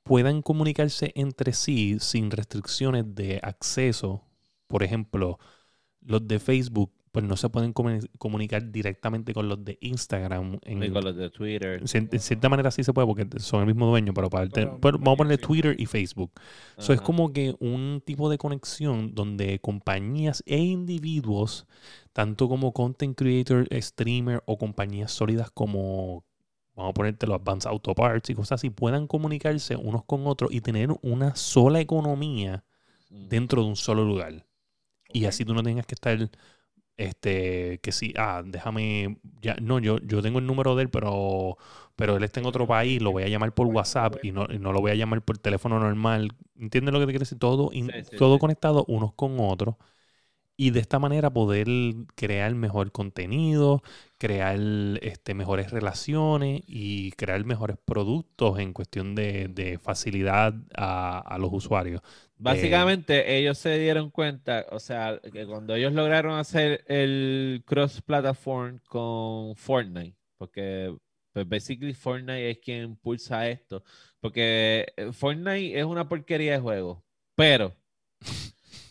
[0.02, 4.22] puedan comunicarse entre sí sin restricciones de acceso.
[4.66, 5.38] Por ejemplo,
[6.02, 10.58] los de Facebook pues no se pueden comunicar directamente con los de Instagram.
[10.64, 11.80] En, con los de Twitter.
[11.80, 14.48] En, cierta manera sí se puede porque son el mismo dueño, pero para
[14.80, 16.32] vamos a ponerle Twitter y Facebook.
[16.76, 21.68] Eso es como que un tipo de conexión donde compañías e individuos,
[22.12, 26.24] tanto como content creator, streamer o compañías sólidas como,
[26.74, 30.52] vamos a ponerte los Advanced Auto Parts y cosas así, puedan comunicarse unos con otros
[30.52, 32.64] y tener una sola economía
[33.08, 34.44] dentro de un solo lugar.
[35.12, 36.28] Y así tú no tengas que estar
[36.96, 41.56] este, que sí, ah, déjame, ya, no, yo, yo tengo el número de él, pero,
[41.96, 44.72] pero él está en otro país, lo voy a llamar por WhatsApp y no, no
[44.72, 46.32] lo voy a llamar por teléfono normal.
[46.58, 47.38] ¿Entiendes lo que te quiero decir?
[47.38, 47.70] Todo,
[48.14, 49.76] todo conectado unos con otros.
[50.56, 51.66] Y de esta manera poder
[52.14, 53.82] crear mejor contenido,
[54.18, 54.58] crear
[55.02, 62.00] este, mejores relaciones y crear mejores productos en cuestión de, facilidad a, los usuarios.
[62.36, 69.56] Básicamente ellos se dieron cuenta, o sea, que cuando ellos lograron hacer el cross-platform con
[69.56, 70.94] Fortnite, porque
[71.32, 73.82] pues basically Fortnite es quien impulsa esto,
[74.20, 77.74] porque eh, Fortnite es una porquería de juego, pero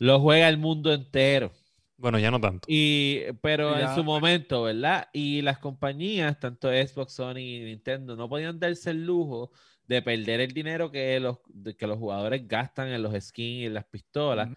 [0.03, 1.53] lo juega el mundo entero.
[1.95, 2.65] Bueno, ya no tanto.
[2.69, 5.07] Y, pero en su momento, ¿verdad?
[5.13, 9.51] Y las compañías, tanto Xbox, Sony y Nintendo, no podían darse el lujo
[9.87, 11.37] de perder el dinero que los,
[11.77, 14.49] que los jugadores gastan en los skins y en las pistolas,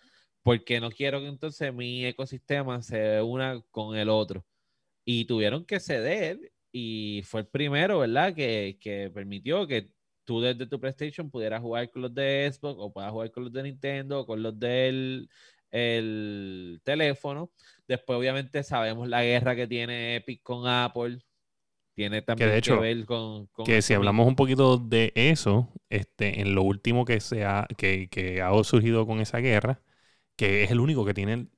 [0.43, 4.45] porque no quiero que entonces mi ecosistema se una con el otro.
[5.05, 6.41] Y tuvieron que ceder
[6.73, 8.35] y fue el primero, ¿verdad?
[8.35, 9.93] Que, que permitió que
[10.27, 13.53] tú desde tu PlayStation pudieras jugar con los de Xbox o puedas jugar con los
[13.53, 15.31] de Nintendo o con los del
[15.71, 17.51] el teléfono.
[17.89, 21.19] Después, obviamente, sabemos la guerra que tiene Epic con Apple
[21.97, 26.63] tiene también que, ver con, Que si hablamos un poquito de eso, este, en lo
[26.63, 29.81] último que, se ha, que, que ha surgido con esa guerra,
[30.37, 31.49] que es el único que tiene,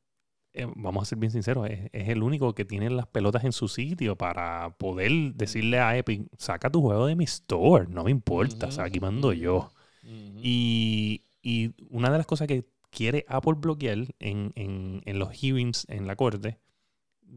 [0.54, 3.68] eh, vamos a ser bien sinceros, es, el único que tiene las pelotas en su
[3.68, 8.68] sitio para poder decirle a Epic, saca tu juego de mi store, no me importa,
[8.68, 9.72] o aquí mando yo.
[10.02, 15.86] y, y, una de las cosas que quiere Apple bloquear en, en, en los hearings
[15.88, 16.58] en la corte,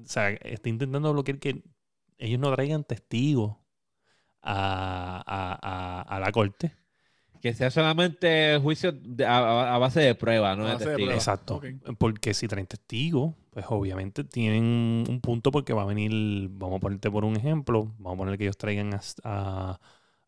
[0.03, 1.63] o sea, está intentando bloquear que
[2.17, 3.55] ellos no traigan testigos
[4.41, 6.75] a, la corte.
[7.41, 8.93] Que sea solamente juicio
[9.25, 11.13] a, base de prueba, no de testigos.
[11.13, 11.61] Exacto.
[11.97, 16.79] Porque si traen testigos, pues obviamente tienen un punto porque va a venir, vamos a
[16.79, 18.91] ponerte por un ejemplo, vamos a poner que ellos traigan
[19.23, 19.79] a,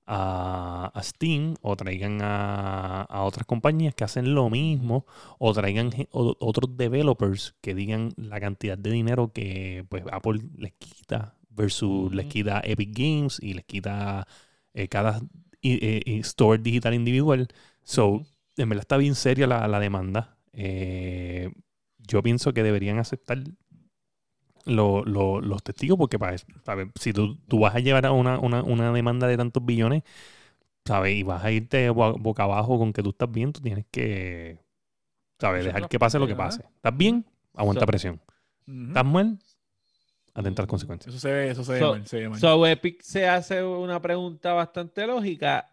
[0.05, 5.05] a Steam o traigan a, otras compañías que hacen lo mismo
[5.39, 11.35] o traigan otros developers que digan la cantidad de dinero que pues Apple les quita
[11.49, 14.27] versus les quita Epic Games y les quita
[14.73, 15.21] eh, cada
[15.63, 17.47] eh, eh, store digital individual.
[17.83, 18.25] So,
[18.57, 20.37] en verdad está bien seria la, demanda.
[21.99, 23.43] yo pienso que deberían aceptar
[24.65, 30.03] los testigos porque para, si tú, vas a llevar a una, demanda de tantos billones,
[30.85, 31.15] ¿sabes?
[31.15, 34.59] Y vas a irte boca abajo con que tú estás bien, tú tienes que,
[35.39, 35.65] ¿sabes?
[35.65, 36.63] Dejar que pase lo que pase.
[36.75, 37.25] ¿Estás bien?
[37.53, 38.21] Aguanta presión.
[38.67, 39.39] ¿Estás mal?
[40.33, 41.13] Atentar consecuencias.
[41.13, 45.05] Eso se ve, eso se ve, se ve So Epic se hace una pregunta bastante
[45.05, 45.69] lógica.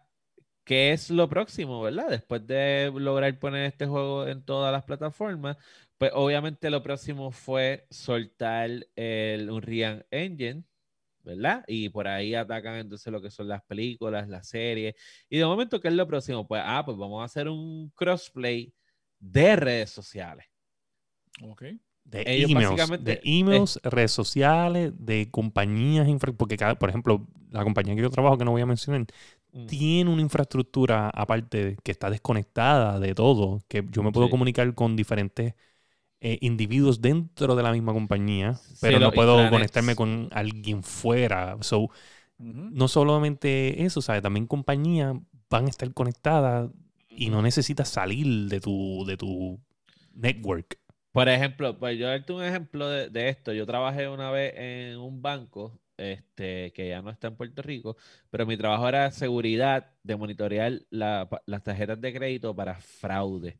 [0.63, 2.09] ¿Qué es lo próximo, verdad?
[2.09, 5.57] Después de lograr poner este juego en todas las plataformas,
[5.97, 10.63] pues obviamente lo próximo fue soltar el Unreal Engine,
[11.23, 11.63] ¿verdad?
[11.67, 14.95] Y por ahí atacan entonces lo que son las películas, las series.
[15.29, 16.47] Y de momento, ¿qué es lo próximo?
[16.47, 18.73] Pues, ah, pues vamos a hacer un crossplay
[19.19, 20.45] de redes sociales.
[21.43, 21.63] Ok.
[22.03, 28.01] De emails, de emails, redes sociales, de compañías, porque cada, por ejemplo, la compañía que
[28.01, 29.05] yo trabajo, que no voy a mencionar,
[29.53, 29.65] Mm.
[29.65, 34.31] tiene una infraestructura aparte que está desconectada de todo, que yo me puedo Sí.
[34.31, 35.53] comunicar con diferentes
[36.21, 41.57] eh, individuos dentro de la misma compañía, Sí, pero no puedo conectarme con alguien fuera.
[41.61, 41.89] So,
[42.37, 44.21] no solamente eso, ¿sabes?
[44.21, 45.15] También compañías
[45.49, 46.69] van a estar conectadas
[47.09, 49.59] y no necesitas salir de tu, de tu
[50.13, 50.77] network.
[51.11, 53.51] Por ejemplo, pues yo darte un ejemplo de, de esto.
[53.53, 57.97] Yo trabajé una vez en un banco, este, que ya no está en Puerto Rico,
[58.29, 63.59] pero mi trabajo era seguridad de monitorear la- las tarjetas de crédito para fraude.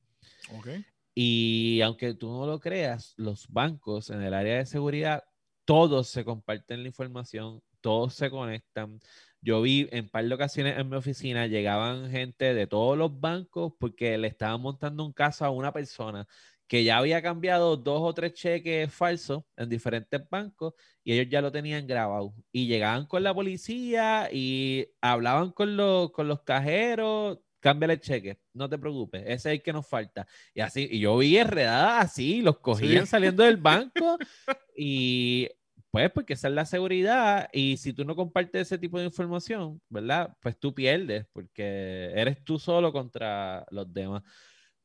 [0.58, 0.68] Ok.
[1.14, 5.24] Y aunque tú no lo creas, los bancos en el área de seguridad,
[5.66, 9.00] todos se comparten la información, todos se conectan.
[9.42, 13.74] Yo vi en par de ocasiones en mi oficina, llegaban gente de todos los bancos
[13.80, 16.28] porque le estaban montando un caso a una persona
[16.72, 21.42] que ya había cambiado dos o tres cheques falsos en diferentes bancos y ellos ya
[21.42, 22.34] lo tenían grabado.
[22.50, 28.40] Y llegaban con la policía y hablaban con los, con los cajeros, cámbiale el cheque,
[28.54, 30.26] no te preocupes, ese es el que nos falta.
[30.54, 33.12] Y así, y yo vi enredadas así, los cogían Sí.
[33.12, 34.18] saliendo del banco
[34.74, 35.50] y
[35.92, 39.82] pues porque esa es la seguridad y si tú no compartes ese tipo de información,
[39.90, 40.38] ¿verdad?
[40.42, 44.24] Pues tú pierdes porque eres tú solo contra los demás.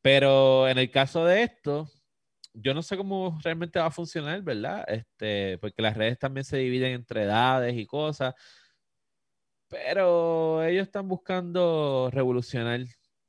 [0.06, 1.90] Pero en el caso de esto,
[2.54, 4.84] yo no sé cómo realmente va a funcionar, ¿verdad?
[4.88, 8.34] Este, porque las redes también se dividen entre edades y cosas.
[9.68, 12.80] Pero ellos están buscando revolucionar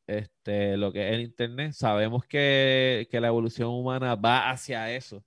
[0.06, 1.74] este, lo que es el Internet.
[1.74, 5.24] Sabemos que, que la evolución humana va hacia eso.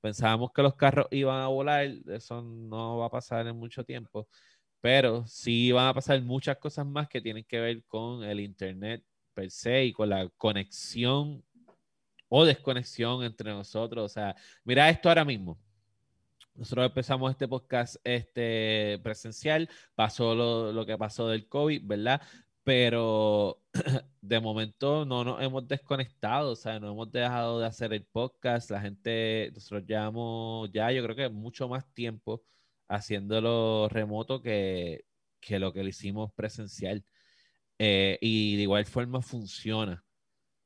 [0.00, 4.28] Pensábamos que los carros iban a volar, eso no va a pasar en mucho tiempo,
[4.80, 9.04] pero sí van a pasar muchas cosas más que tienen que ver con el Internet
[9.34, 11.44] per se y con la conexión
[12.28, 14.04] o desconexión entre nosotros.
[14.04, 15.58] O sea, mira esto ahora mismo.
[16.54, 22.22] Nosotros empezamos este podcast este, presencial, pasó lo, lo que pasó del COVID, ¿verdad?
[22.62, 23.60] Pero
[24.22, 28.70] de momento no nos hemos desconectado, o sea, no hemos dejado de hacer el podcast.
[28.70, 32.42] La gente, nosotros llevamos ya, yo creo que mucho más tiempo
[32.88, 35.04] haciéndolo remoto que,
[35.40, 37.04] que lo que lo hicimos presencial.
[37.78, 40.04] Eh, y de igual forma funciona.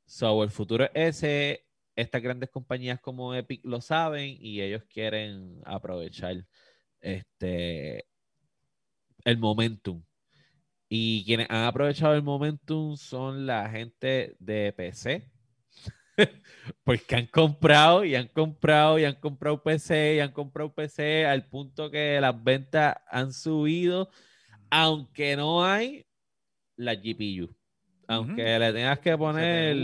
[0.07, 1.65] So, el futuro es ese.
[1.97, 6.47] Estas grandes compañías como Epic lo saben y ellos quieren aprovechar
[7.01, 8.07] este
[9.25, 10.03] el momentum.
[10.89, 15.31] Y quienes han aprovechado el momentum son la gente de PC.
[16.85, 21.47] Porque han comprado y han comprado y han comprado PC y han comprado PC al
[21.47, 24.11] punto que las ventas han subido,
[24.71, 26.08] aunque no hay
[26.79, 27.55] la GPU.
[28.07, 29.77] Aunque le tengas que poner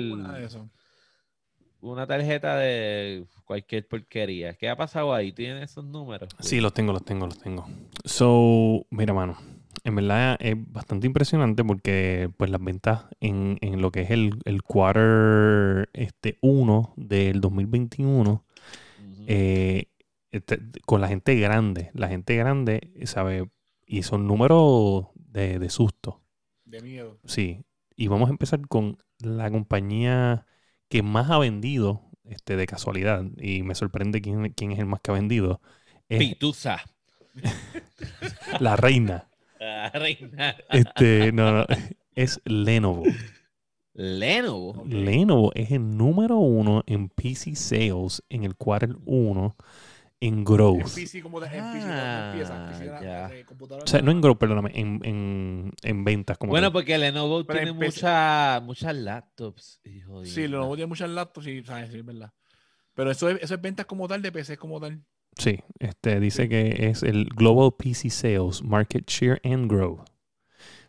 [1.81, 4.55] Una tarjeta de cualquier porquería.
[4.55, 5.33] ¿Qué ha pasado ahí?
[5.33, 6.31] ¿Tienes esos números?
[6.41, 7.69] Sí, los tengo, los tengo, los tengo.
[8.05, 9.37] So, mira, mano.
[9.83, 14.41] En verdad es bastante impresionante porque pues las ventas en, en lo que es el,
[14.47, 19.25] el quarter este 1 del 2021 Ujú.
[19.27, 19.89] eh,
[20.31, 21.91] este, con la gente grande.
[21.93, 23.51] La gente grande, ¿sabe?
[23.87, 26.24] Y son números de, de susto.
[26.75, 27.21] De miedo.
[27.25, 27.65] Sí.
[27.95, 30.45] Y vamos a empezar con la compañía
[30.89, 33.25] que más ha vendido este, de casualidad.
[33.39, 35.61] Y me sorprende quién, quién es el más que ha vendido.
[36.09, 36.83] Es Pitusa.
[38.59, 39.31] la reina.
[39.61, 40.57] Ah, reina.
[40.69, 41.67] Este, no, no,
[42.17, 43.05] es Lenovo.
[43.93, 44.83] Lenovo.
[44.85, 49.57] Lenovo es el número uno en PC sales en el quarter 1
[50.21, 50.95] en En growth.
[50.95, 52.69] PC como de en PC, Ah.
[52.71, 53.29] PC ya.
[53.29, 53.45] de
[53.83, 56.73] O sea, no en growth, perdóname, en, en, en ventas como Bueno, tal.
[56.73, 59.81] porque Lenovo Pero tiene mucha- muchas laptops.
[59.85, 60.43] hijo de Sí.
[60.49, 62.33] Lenovo tiene muchas laptops, sí, sabes, sí, es verdad.
[62.95, 65.05] Pero eso es, eso es ventas como tal de PC como tal.
[65.37, 66.49] Sí, este dice Sí.
[66.49, 70.09] que es el Global PC Sales, Market Share and Growth.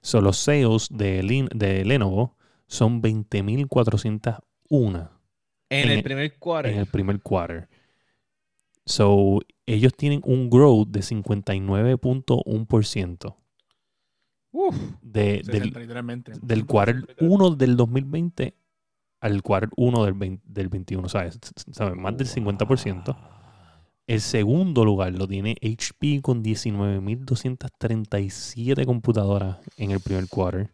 [0.02, 5.10] So, los sales de, Lin- de Lenovo son 20.401
[5.70, 6.72] En, en el el- primer quarter.
[6.74, 7.68] en el primer quarter.
[8.86, 13.36] So, ellos tienen un growth de 59.1%
[14.52, 15.74] Uf, de, del,
[16.42, 18.56] del quarter 1 del 2020
[19.20, 21.40] al quarter 1 del, 20 del 21, ¿sabes?
[21.72, 21.96] ¿sabes?
[21.96, 23.18] Más del 50%.
[24.08, 30.72] El segundo lugar lo tiene HP con 19.237 computadoras en el primer quarter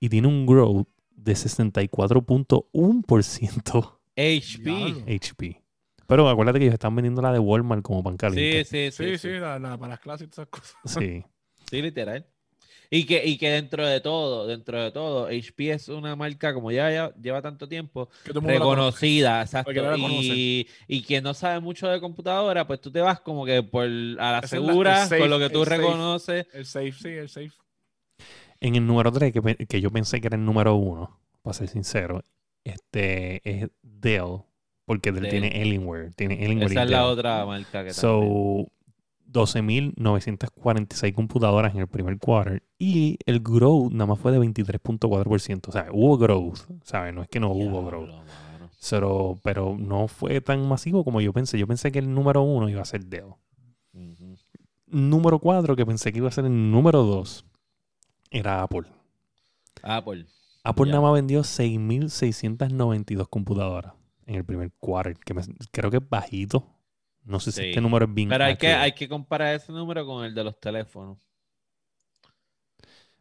[0.00, 5.14] y tiene un growth de 64.1% HP.
[5.14, 5.61] HP.
[6.12, 8.64] Pero acuérdate que ellos están vendiendo la de Walmart como pan Sí, caliente.
[8.64, 9.04] sí, sí.
[9.04, 9.28] Sí, sí.
[9.34, 10.76] sí, la- la- para las clases y todas esas cosas.
[10.84, 11.24] Sí.
[11.70, 12.26] Sí, literal.
[12.90, 16.70] Y que, y que dentro de todo, dentro de todo, HP es una marca, como
[16.70, 19.72] ya, ya lleva tanto tiempo, la reconocida, exacto.
[19.72, 19.96] La.
[19.96, 23.84] Y, y quien no sabe mucho de computadora, pues tú te vas como que por
[23.84, 25.78] a la es la- segura, safe, con lo que tú el safe.
[25.80, 26.46] reconoces.
[26.52, 27.52] El safe, sí, el safe.
[28.60, 31.68] En el número 3, que, que yo pensé que era el número 1, para ser
[31.68, 32.22] sincero,
[32.64, 34.42] este es Dell,
[34.84, 35.28] porque Dell.
[35.28, 36.12] tiene Alienware.
[36.14, 37.92] Tiene Alienware Esa es la otra marca que.
[37.92, 38.68] So,
[39.32, 45.68] 12.946 computadoras en el primer quarter y el growth nada más fue de 23.4%.
[45.68, 47.14] O sea, hubo growth, ¿sabes?
[47.14, 48.10] No es que no hubo growth.
[48.90, 51.58] Pero, pero no fue tan masivo como yo pensé.
[51.58, 53.34] Yo pensé que el número uno iba a ser Dell.
[54.86, 57.46] Número 4, que pensé que iba a ser el número 2,
[58.30, 58.82] era Apple.
[59.82, 60.26] Apple.
[60.64, 63.94] Apple nada más vendió 6.692 computadoras
[64.26, 65.42] en el primer quarter, que me-
[65.72, 66.66] creo que es bajito.
[67.24, 70.04] No sé si este número es bien Pero hay que, hay que comparar ese número
[70.06, 71.18] con el de los teléfonos.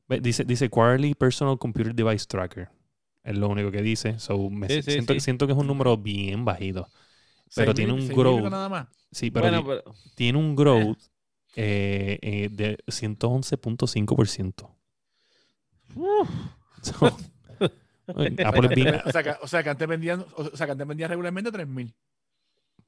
[0.07, 2.69] Dice, dice Quarterly Personal Computer Device Tracker.
[3.23, 4.19] Es lo único que dice.
[4.19, 5.19] So, me Sí, sí, siento, sí.
[5.21, 6.87] siento que es un número bien bajito.
[7.55, 8.51] Pero tiene un growth.
[8.51, 8.87] nada más.
[9.11, 9.83] Sí, pero bueno, ti- pero
[10.15, 10.99] tiene un growth
[11.55, 14.75] eh, eh, de 111.5%.
[15.95, 16.29] Uf.
[16.83, 17.30] So, Apple es bien
[19.05, 21.93] O sea, que, o sea, que antes vendían, o sea, que antes vendían regularmente 3000.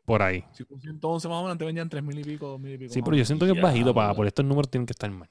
[0.05, 0.43] por ahí.
[0.51, 2.93] Si con 111 más o menos, antes vendían 3000 y pico, 2000 y pico.
[2.93, 4.09] Sí, pero yo siento que es bajito para.
[4.11, 4.27] Apple.
[4.27, 5.29] Estos números tienen que estar mal.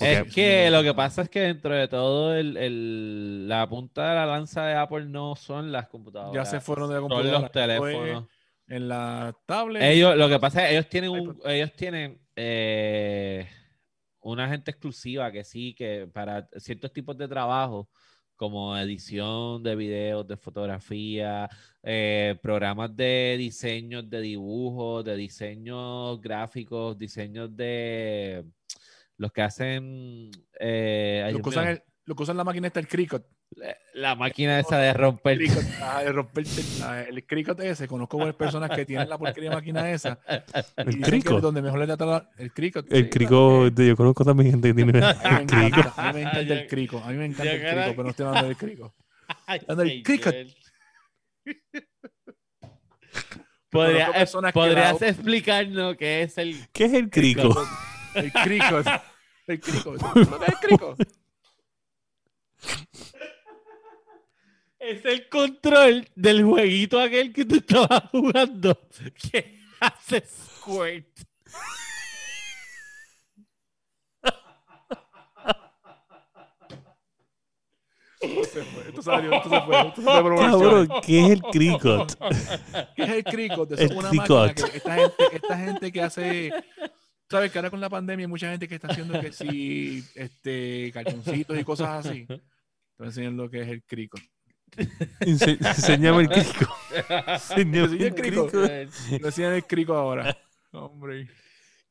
[0.00, 4.14] es que lo que pasa es que dentro de todo el, el- la punta de
[4.14, 6.34] la lanza de Apple no son las computadoras.
[6.34, 7.40] Ya se fueron de la Son computadora.
[7.40, 8.24] los teléfonos.
[8.66, 9.82] En la tablet.
[9.82, 13.46] Ellos, lo que pasa es que ellos tienen un, ellos tienen eh,
[14.20, 17.88] una gente exclusiva que sí, que para ciertos tipos de trabajo,
[18.40, 21.46] como edición de videos, de fotografía,
[21.82, 28.46] eh, programas de diseños de dibujos, de diseños gráficos, diseños de
[29.18, 31.82] los que hacen eh, ay, lo, Dios que usan el-
[32.16, 33.24] que usan la máquina está el Cricut.
[33.94, 35.38] La máquina esa de romper.
[35.82, 37.88] Ah, de romperte la- el Cricut ese.
[37.88, 40.18] Conozco varias personas que tienen la porquería máquina esa.
[40.76, 41.40] El dicen que crico.
[41.40, 42.86] donde mejor les da la- el Cricut.
[42.92, 45.66] El sí, crico, yo conozco también gente que tiene A mí me el crico.
[45.80, 46.98] encanta, a mí me encanta el crico.
[47.04, 48.94] A mí me encanta el creo crico, que- pero no estoy hablando del crico.
[49.46, 50.04] Ay, Anda, el señor.
[50.04, 50.48] cricket.
[53.70, 54.12] Podría-
[54.52, 57.42] ¿Podrías explicarnos qué es el ¿Qué es el crico?
[58.14, 58.82] El crico.
[59.46, 59.94] El crico.
[59.96, 60.96] ¿Tú no ves el crico?
[64.90, 68.76] Es el control del jueguito aquel que tú estabas jugando
[69.30, 71.06] que hace squirt.
[78.20, 79.80] Se fue, Esto salió, esto se fue.
[79.80, 82.18] Esto se fue por una Cabrón, ¿qué es el cricot?
[82.96, 83.68] ¿Qué es el crico?
[83.70, 86.52] Eso El es una máquina que esta gente, esta gente que hace.
[87.30, 90.90] ¿Sabes que ahora con la pandemia hay mucha gente que está haciendo que sí, este,
[90.92, 92.26] cartoncitos y cosas así?
[92.26, 92.34] Te
[92.98, 94.18] voy a enseñar lo que es el crico.
[95.20, 95.58] Ense-
[96.20, 96.74] el crico.
[97.26, 98.46] Enséñame Enseña el crico.
[98.50, 100.36] Te enseñan el crico ahora.
[100.72, 101.28] Hombre.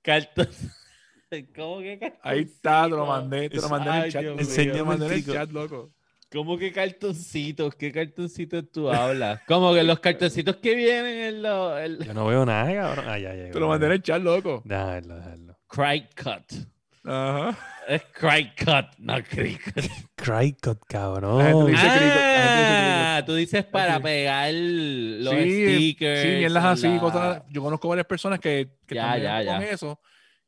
[0.01, 0.47] Cartón.
[1.55, 2.19] ¿Cómo que cartón?
[2.23, 4.21] Ahí está, te lo mandé, te lo mandé en Ay, el chat.
[4.21, 4.71] Dios loco, mío.
[4.71, 5.93] te lo mandé en el el chat, loco.
[6.31, 7.75] ¿Cómo que cartoncitos?
[7.75, 9.41] ¿Qué cartoncitos tú hablas?
[9.47, 11.79] Como que los cartoncitos que vienen en los...
[11.79, 13.05] el- Yo no veo nada, cabrón.
[13.07, 13.49] Ah, ya, ya.
[13.51, 14.61] Te lo mandé en el chat, loco.
[14.63, 15.57] Déjalo, déjalo.
[15.67, 16.67] Cry cut.
[17.05, 17.57] Ajá.
[17.87, 19.75] Es cry cut, no cricut.
[20.27, 21.65] La gente cabrón.
[21.67, 24.03] dice crico, la gente dice Ah, tú dices para Sí.
[24.03, 26.21] pegar los sí, stickers.
[26.21, 27.43] Sí, mierdas así, la- cosas.
[27.49, 29.69] Yo conozco varias personas que, que Ya, están ya, con ya.
[29.71, 29.99] eso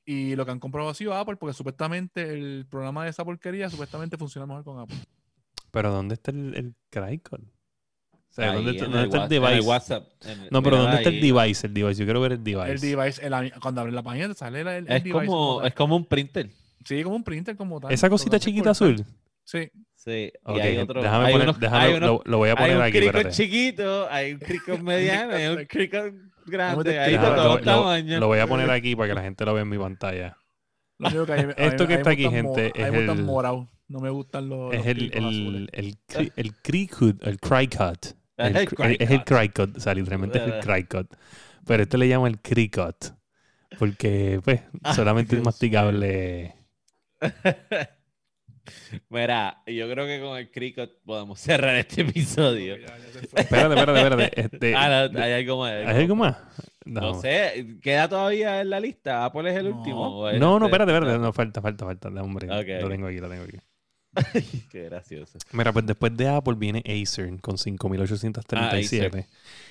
[0.05, 3.69] y lo que han comprado ha sido Apple porque supuestamente el programa de esa porquería
[3.69, 4.97] supuestamente funciona mejor con Apple.
[5.71, 7.41] Pero ¿dónde está el, el Cricot?
[8.31, 9.67] O sea, Ahí, ¿dónde, está- en dónde está el device?
[9.67, 10.07] WhatsApp.
[10.25, 11.31] en- No, pero ¿dónde está el ahí.
[11.31, 11.67] device?
[11.67, 11.99] El device.
[11.99, 12.71] Yo quiero ver el device.
[12.71, 15.11] El device, el- cuando abres la página te sale el, el Es device.
[15.25, 16.49] como, es como un printer.
[16.85, 17.91] Sí, como un printer como tal.
[17.91, 19.03] Esa cosita chiquita azul.
[19.43, 19.69] Sí.
[19.95, 20.31] Sí.
[20.45, 21.01] Ok, y hay otro.
[21.03, 22.91] déjame hay poner, unos- déjame- hay unos- lo, lo voy a hay poner un aquí,
[22.93, 23.35] crico espérate.
[23.35, 25.97] chiquito, hay un crico mediano, hay un crico
[26.47, 27.35] grande, hay Déjame- creas.
[27.35, 28.19] todos lo, lo- tamaños.
[28.19, 30.37] lo voy a poner aquí para que la gente lo vea en mi pantalla.
[30.97, 33.67] Lo único que mí- Esto que está aquí, gente, es me gustan el- morados.
[33.89, 34.73] No me gustan los.
[34.73, 37.33] Es los el, el, el, el Cricot, el.
[37.33, 37.37] Es
[38.47, 39.37] El el cri- Es el Cricot.
[39.37, 40.59] Cricot, o sea, literalmente es el.
[40.59, 41.07] Cricot.
[41.65, 43.15] Pero este le llama el Cricot.
[43.79, 46.55] Porque, pues, Ah, solamente es masticable.
[49.09, 52.75] Mira, yo creo que con el cricket podemos cerrar este episodio.
[52.75, 54.41] Espérate, espérate, espérate.
[54.41, 55.71] Este, Ah, no, hay algo más.
[55.71, 56.37] ¿Hay algo más?
[56.85, 59.25] No sé, ¿queda todavía en la lista?
[59.25, 59.77] ¿Apple es el No.
[59.77, 60.19] último?
[60.19, 60.75] ¿O es No, no, este?
[60.75, 61.19] espérate, espérate.
[61.19, 62.07] No, falta, falta, falta.
[62.21, 62.47] Hombre.
[62.47, 63.57] Lo tengo aquí, lo tengo aquí.
[64.69, 65.37] Qué gracioso.
[65.53, 69.25] Mira, pues después de Apple viene Acer con Ah, 5.837.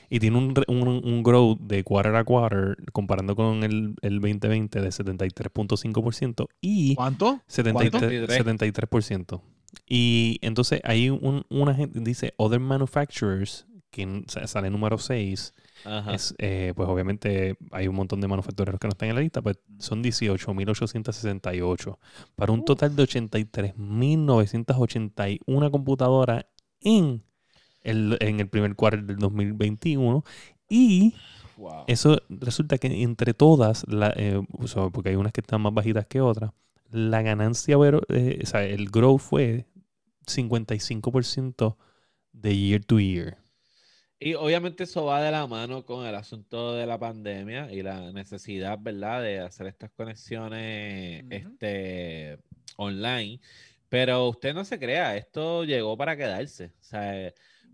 [0.09, 4.81] y tiene un, un, un growth de quarter a quarter, comparando con el, el 2020
[4.81, 7.41] de 73.5% y ¿Cuánto?
[7.49, 7.91] 73%.
[8.29, 8.45] 73.
[8.45, 9.41] 73%.
[9.87, 15.65] Y entonces hay un, una gente, dice, other manufacturers que sale número 6, Ajá.
[16.13, 19.43] Es, eh, pues obviamente hay un montón de manufactureros que no están en la lista,
[19.43, 21.99] pues son 18.868
[22.35, 26.47] para un total de 83.981 computadoras
[26.81, 27.23] en
[27.83, 30.25] el, en el primer cuarto del 2021
[30.69, 31.15] y
[31.57, 31.85] Wow.
[31.89, 34.41] eso resulta que entre todas, la, eh,
[34.93, 36.53] porque hay unas que están más bajitas que otras,
[36.91, 37.77] la ganancia,
[38.09, 39.67] eh, o sea, el growth fue
[40.27, 41.77] 55%
[42.33, 43.39] de year to year.
[44.23, 48.13] Y obviamente eso va de la mano con el asunto de la pandemia y la
[48.13, 52.39] necesidad, ¿verdad?, de hacer estas conexiones este,
[52.77, 53.41] online.
[53.89, 56.67] Pero usted no se crea, esto llegó para quedarse.
[56.67, 57.33] O sea,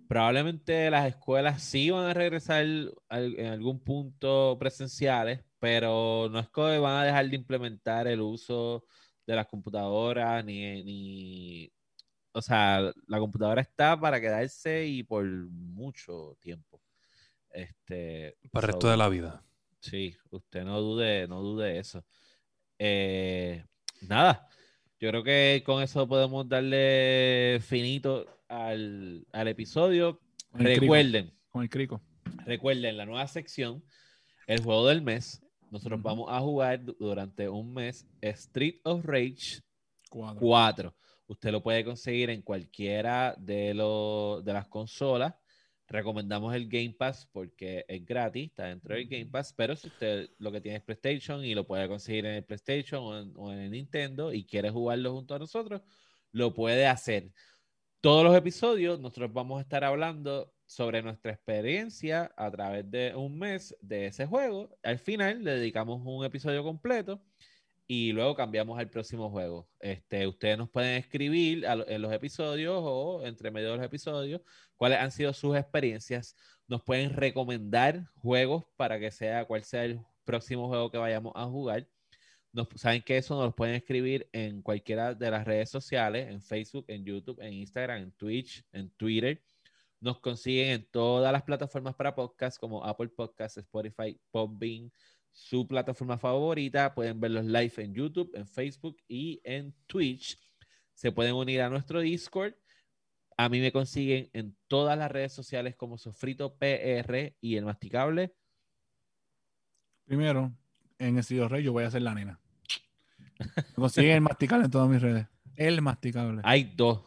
[0.09, 6.79] probablemente las escuelas sí van a regresar en algún punto presenciales, pero no es que
[6.79, 8.85] van a dejar de implementar el uso
[9.27, 11.73] de las computadoras ni, ni
[12.37, 16.81] o sea, la computadora está para quedarse y por mucho tiempo.
[17.51, 19.43] Este, Para el so, resto de la vida.
[19.81, 22.05] Sí, usted no dude, no dude eso.
[22.79, 23.65] Eh,
[24.03, 24.49] nada,
[25.01, 30.21] yo creo que con eso podemos darle finito al, al episodio.
[30.51, 32.03] Con el crico, Recuerden, Con el crico.
[32.45, 33.83] recuerden la nueva sección,
[34.47, 35.43] el juego del mes.
[35.71, 39.61] Nosotros vamos a jugar du- durante un mes Street of Rage
[40.11, 40.41] Cuadro.
[40.41, 40.97] 4.
[41.29, 45.35] Usted lo puede conseguir en cualquiera de, de las consolas.
[45.89, 49.53] Recomendamos el Game Pass porque es gratis, está dentro del Game Pass.
[49.53, 53.03] Pero si usted lo que tiene es PlayStation y lo puede conseguir en el PlayStation
[53.03, 55.83] o en, o en el Nintendo y quiere jugarlo junto a nosotros,
[56.33, 57.33] lo puede hacer.
[58.01, 63.39] Todos los episodios nosotros vamos a estar hablando sobre nuestra experiencia a través de un
[63.39, 64.77] mes de ese juego.
[64.83, 67.21] Al final le dedicamos un episodio completo
[67.87, 69.69] y luego cambiamos al próximo juego.
[69.79, 74.41] Este, ustedes nos pueden escribir en los episodios o entre medio de los episodios
[74.77, 76.35] cuáles han sido sus experiencias.
[76.67, 81.45] Nos pueden recomendar juegos para que sea cuál sea el próximo juego que vayamos a
[81.47, 81.87] jugar.
[82.53, 86.43] Nos, Saben que eso nos lo pueden escribir en cualquiera de las redes sociales, en
[86.43, 89.43] Facebook, en YouTube, en Instagram, en Twitch, en Twitter.
[90.01, 94.91] Nos consiguen en todas las plataformas para podcast como Apple Podcasts, Spotify, Podbean,
[95.37, 96.95] su plataforma favorita.
[96.95, 100.41] Pueden verlos live en YouTube, en Facebook y en Twitch.
[100.95, 102.55] Se pueden unir a nuestro Discord.
[103.37, 108.35] A mí me consiguen en todas las redes sociales como Sofrito PR y el Masticable.
[110.07, 110.53] Primero,
[110.99, 112.41] en el Estilo Rey yo voy a hacer la nena.
[113.39, 115.27] Me consiguen el masticable en todas mis redes.
[115.55, 116.41] El masticable.
[116.45, 117.03] Hay dos.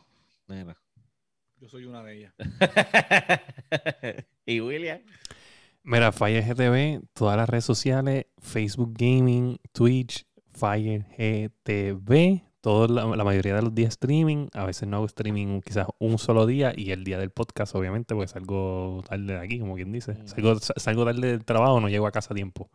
[0.48, 0.78] nena.
[1.60, 2.34] Yo soy una de ellas.
[4.46, 5.00] y William.
[5.90, 10.24] Mira, Fire GTV, todas las redes sociales, Facebook Gaming, Twitch,
[10.54, 14.50] Fire GTV, todo la, la mayoría de los días streaming.
[14.54, 18.14] A veces no hago streaming quizás un solo día y el día del podcast, obviamente,
[18.14, 20.14] porque salgo tarde de aquí, como quien dice.
[20.14, 20.28] Mm.
[20.28, 22.70] Salgo, sa- salgo tarde del trabajo, no llego a casa a tiempo.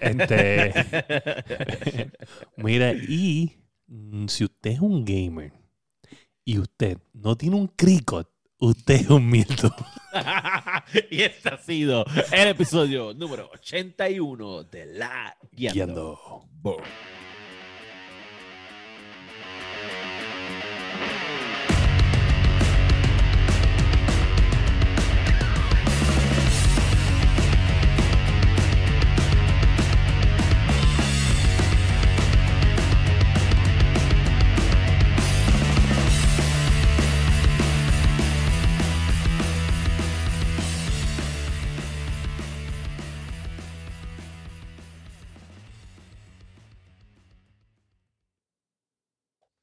[0.00, 0.72] Este,
[2.56, 5.52] mira, y mm, si usted es un gamer
[6.46, 8.26] y usted no tiene un cricut,
[8.58, 9.70] usted es un mierdo.
[11.10, 16.44] y este ha sido el episodio número 81 de La Guiando.
[16.62, 17.19] Guiando.